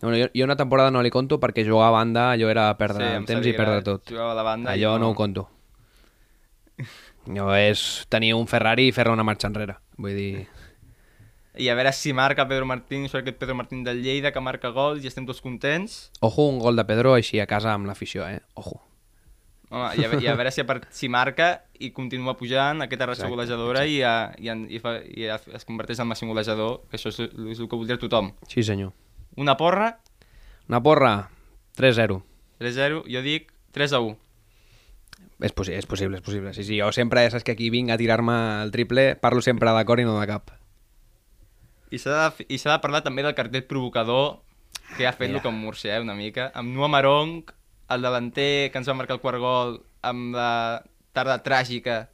Bueno, 0.02 0.18
jo, 0.20 0.26
jo 0.36 0.44
una 0.44 0.56
temporada 0.56 0.90
no 0.90 1.00
li 1.00 1.08
conto 1.08 1.38
perquè 1.40 1.62
jugar 1.64 1.86
a 1.88 1.90
banda 1.94 2.26
allò 2.34 2.50
era 2.52 2.66
perdre 2.76 3.14
em 3.14 3.22
el 3.22 3.24
temps 3.24 3.46
i 3.48 3.54
perdre 3.56 3.80
tot. 3.82 4.02
Jugava 4.10 4.32
a 4.32 4.34
la 4.36 4.42
banda 4.44 4.72
Allò 4.74 4.98
no 5.00 5.08
ho 5.08 5.14
conto. 5.16 5.46
Allò 7.26 7.46
és 7.56 8.04
tenir 8.12 8.34
un 8.36 8.46
Ferrari 8.46 8.88
i 8.90 8.92
fer-ne 8.92 9.14
una 9.16 9.24
marxa 9.24 9.48
enrere. 9.48 9.78
Vull 9.96 10.12
dir... 10.14 10.46
I 11.56 11.68
a 11.72 11.76
veure 11.78 11.92
si 11.96 12.12
marca 12.12 12.46
Pedro 12.48 12.66
Martín, 12.68 13.08
sort 13.08 13.24
aquest 13.24 13.38
Pedro 13.40 13.54
Martín 13.58 13.84
del 13.84 14.02
Lleida, 14.04 14.32
que 14.32 14.42
marca 14.44 14.70
gols 14.74 15.04
i 15.04 15.10
estem 15.10 15.26
tots 15.28 15.40
contents. 15.44 16.10
Ojo, 16.20 16.48
un 16.50 16.58
gol 16.60 16.76
de 16.76 16.84
Pedro 16.88 17.14
així 17.16 17.40
a 17.40 17.48
casa 17.50 17.72
amb 17.74 17.88
l'afició, 17.88 18.26
eh? 18.28 18.42
Ojo. 18.54 18.82
Home, 19.70 19.88
i, 19.98 20.04
a, 20.06 20.18
i 20.22 20.28
a 20.30 20.36
veure 20.38 20.52
si, 20.54 20.62
a 20.62 20.66
part, 20.68 20.84
si 20.94 21.08
marca 21.10 21.48
i 21.82 21.90
continua 21.90 22.36
pujant 22.38 22.84
aquesta 22.84 23.08
raça 23.10 23.26
golejadora 23.26 23.82
i, 23.88 23.98
a, 24.06 24.32
i, 24.38 24.50
en, 24.52 24.66
i, 24.70 24.78
fa, 24.78 25.00
i 25.02 25.26
a, 25.26 25.40
es 25.58 25.66
converteix 25.66 25.98
en 26.02 26.06
màxim 26.12 26.30
golejador, 26.30 26.84
que 26.90 27.00
això 27.00 27.10
és, 27.10 27.18
és 27.24 27.58
el 27.58 27.66
que 27.66 27.78
voldria 27.78 27.98
tothom. 27.98 28.30
Sí, 28.46 28.62
senyor. 28.62 28.92
Una 29.36 29.56
porra, 29.58 29.96
Una 30.68 30.82
porra, 30.82 31.30
3-0. 31.78 32.22
3-0, 32.58 33.02
jo 33.06 33.20
dic 33.22 33.52
3-1. 33.76 34.16
És, 35.46 35.52
possi 35.54 35.76
és 35.76 35.86
possible, 35.86 36.18
és 36.18 36.24
possible. 36.24 36.52
Sí, 36.56 36.64
sí, 36.66 36.78
jo 36.80 36.88
sempre, 36.96 37.22
saps 37.30 37.44
que 37.46 37.54
aquí 37.54 37.68
vinc 37.70 37.92
a 37.92 37.98
tirar-me 38.00 38.36
el 38.64 38.72
triple, 38.74 39.12
parlo 39.20 39.44
sempre 39.44 39.70
de 39.76 39.84
cor 39.86 40.02
i 40.02 40.06
no 40.08 40.16
de 40.18 40.26
cap. 40.26 40.55
I 41.90 41.98
s'ha 42.02 42.16
de, 42.16 42.46
i 42.50 42.58
de 42.58 42.78
parlar 42.82 43.02
també 43.04 43.22
del 43.22 43.36
cartell 43.38 43.66
provocador 43.68 44.40
que 44.96 45.06
ha 45.06 45.12
fet 45.12 45.28
Mira. 45.30 45.38
Luca 45.38 45.50
Múrcia, 45.50 45.96
eh, 45.96 46.00
una 46.00 46.14
mica. 46.14 46.50
Amb 46.54 46.74
Noah 46.74 46.88
Marong, 46.88 47.44
el 47.90 48.02
davanter 48.02 48.70
que 48.72 48.78
ens 48.78 48.88
va 48.88 48.94
marcar 48.98 49.16
el 49.16 49.22
quart 49.22 49.38
gol 49.38 49.80
amb 50.02 50.34
la 50.34 50.82
tarda 51.16 51.38
tràgica 51.42 52.06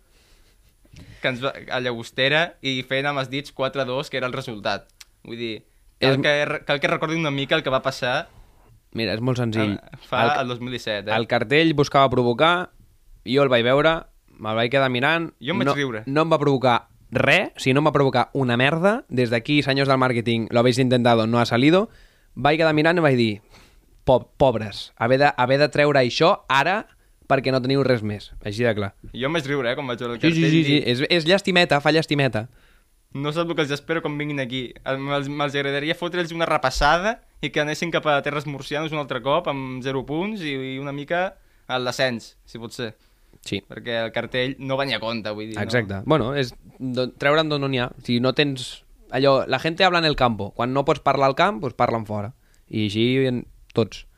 que 1.23 1.31
ens 1.31 1.41
va, 1.43 1.53
a 1.73 1.81
Llagostera 1.81 2.43
i 2.61 2.83
fent 2.89 3.09
amb 3.09 3.23
els 3.23 3.31
dits 3.33 3.55
4-2, 3.55 4.11
que 4.13 4.21
era 4.21 4.29
el 4.29 4.37
resultat. 4.37 4.89
Vull 5.25 5.41
dir, 5.41 5.55
cal, 6.01 6.19
És- 6.19 6.23
que, 6.23 6.63
cal 6.69 6.81
que 6.81 6.93
recordi 6.93 7.17
una 7.17 7.31
mica 7.33 7.57
el 7.57 7.63
que 7.65 7.73
va 7.73 7.83
passar 7.83 8.29
Mira, 8.93 9.15
és 9.15 9.23
molt 9.25 9.39
senzill. 9.41 9.79
eh, 9.81 9.99
fa 10.05 10.25
el, 10.27 10.41
el 10.43 10.49
2017. 10.49 11.11
Eh? 11.11 11.17
el 11.17 11.27
cartell 11.27 11.73
buscava 11.75 12.11
provocar, 12.13 12.71
jo 13.25 13.43
el 13.43 13.49
vaig 13.49 13.65
veure, 13.65 14.03
me'l 14.37 14.59
vaig 14.59 14.71
quedar 14.71 14.91
mirant... 14.93 15.31
Jo 15.41 15.55
em 15.55 15.63
vaig 15.63 15.71
no, 15.71 15.75
riure. 15.79 16.03
No 16.07 16.27
em 16.27 16.33
va 16.35 16.39
provocar 16.43 16.92
o 17.57 17.61
sigui, 17.61 17.75
no 17.75 17.81
em 17.83 17.87
va 17.87 17.93
provocar 17.93 18.31
una 18.33 18.57
merda. 18.57 19.05
Des 19.09 19.31
d'aquí, 19.31 19.61
senyors 19.63 19.89
del 19.89 19.99
màrqueting, 20.01 20.49
lo 20.51 20.61
habéis 20.61 20.79
intentado, 20.79 21.27
no 21.27 21.39
ha 21.39 21.47
salido. 21.47 21.91
Vaig 22.35 22.57
quedar 22.59 22.73
mirant 22.75 22.97
i 22.99 23.05
vaig 23.05 23.17
dir, 23.19 23.33
po 24.05 24.31
pobres, 24.41 24.93
haver 24.97 25.19
de, 25.21 25.29
haver 25.37 25.59
de 25.61 25.69
treure 25.69 26.01
això 26.01 26.41
ara 26.49 26.87
perquè 27.29 27.53
no 27.53 27.61
teniu 27.63 27.85
res 27.85 28.03
més. 28.03 28.31
Així 28.45 28.65
de 28.65 28.73
clar. 28.75 28.95
Jo 29.13 29.29
em 29.29 29.33
vaig 29.37 29.47
riure, 29.47 29.71
eh, 29.71 29.77
quan 29.77 29.87
vaig 29.87 30.01
veure 30.01 30.15
el 30.17 30.21
Sí, 30.21 30.27
cartell. 30.29 30.51
sí, 30.51 30.51
sí, 30.51 30.65
sí. 30.65 30.79
i 30.81 30.91
És, 30.91 31.03
és 31.09 31.27
llastimeta, 31.29 31.81
fa 31.81 31.93
llastimeta. 31.93 32.49
No 33.15 33.31
sap 33.33 33.49
el 33.51 33.55
que 33.57 33.63
els 33.63 33.71
espero 33.71 34.01
quan 34.01 34.17
vinguin 34.17 34.41
aquí. 34.41 34.73
El- 34.89 34.99
Me'ls 34.99 35.55
agradaria 35.55 35.95
fotre'ls 35.95 36.33
una 36.33 36.47
repassada 36.49 37.21
i 37.43 37.51
que 37.51 37.61
anessin 37.61 37.91
cap 37.93 38.07
a 38.07 38.23
terres 38.23 38.47
murcianes 38.47 38.91
un 38.93 38.99
altre 38.99 39.21
cop 39.21 39.49
amb 39.49 39.83
0 39.85 40.07
punts 40.07 40.41
i, 40.41 40.55
i 40.75 40.79
una 40.79 40.93
mica 40.93 41.37
al 41.69 41.85
descens, 41.85 42.39
si 42.47 42.59
pot 42.59 42.73
ser. 42.73 42.95
Sí. 43.43 43.59
Perquè 43.67 43.99
el 44.05 44.13
cartell 44.15 44.55
no 44.63 44.79
venia 44.79 45.01
a 45.01 45.03
compte, 45.03 45.33
vull 45.35 45.51
dir. 45.51 45.59
Exacte. 45.61 46.03
Bueno, 46.07 46.31
és 46.39 46.55
treure'n 47.19 47.51
d'on 47.51 47.63
no 47.63 47.71
n'hi 47.71 47.83
ha. 47.83 47.91
Si 48.07 48.21
no 48.23 48.35
tens... 48.39 48.85
Allò, 49.13 49.43
la 49.45 49.59
gent 49.61 49.77
habla 49.85 50.01
en 50.01 50.09
el 50.09 50.17
campo. 50.17 50.53
Quan 50.57 50.73
no 50.73 50.87
pots 50.89 51.03
parlar 51.05 51.29
al 51.29 51.37
camp, 51.37 51.61
doncs 51.61 51.77
parlen 51.77 52.07
fora. 52.09 52.33
I 52.73 52.87
així 52.89 53.05
en 53.29 53.45
tots. 53.77 54.07
No? 54.07 54.09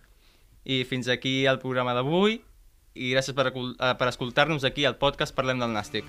I 0.64 0.84
fins 0.88 1.10
aquí 1.12 1.44
el 1.50 1.58
programa 1.60 1.92
d'avui 1.96 2.38
i 2.94 3.10
gràcies 3.12 3.37
per, 3.37 3.50
eh, 3.50 3.92
per 3.98 4.08
escoltar-nos 4.08 4.64
aquí 4.64 4.87
al 4.88 4.96
podcast 4.96 5.34
Parlem 5.37 5.60
del 5.60 5.74
Nàstic. 5.74 6.08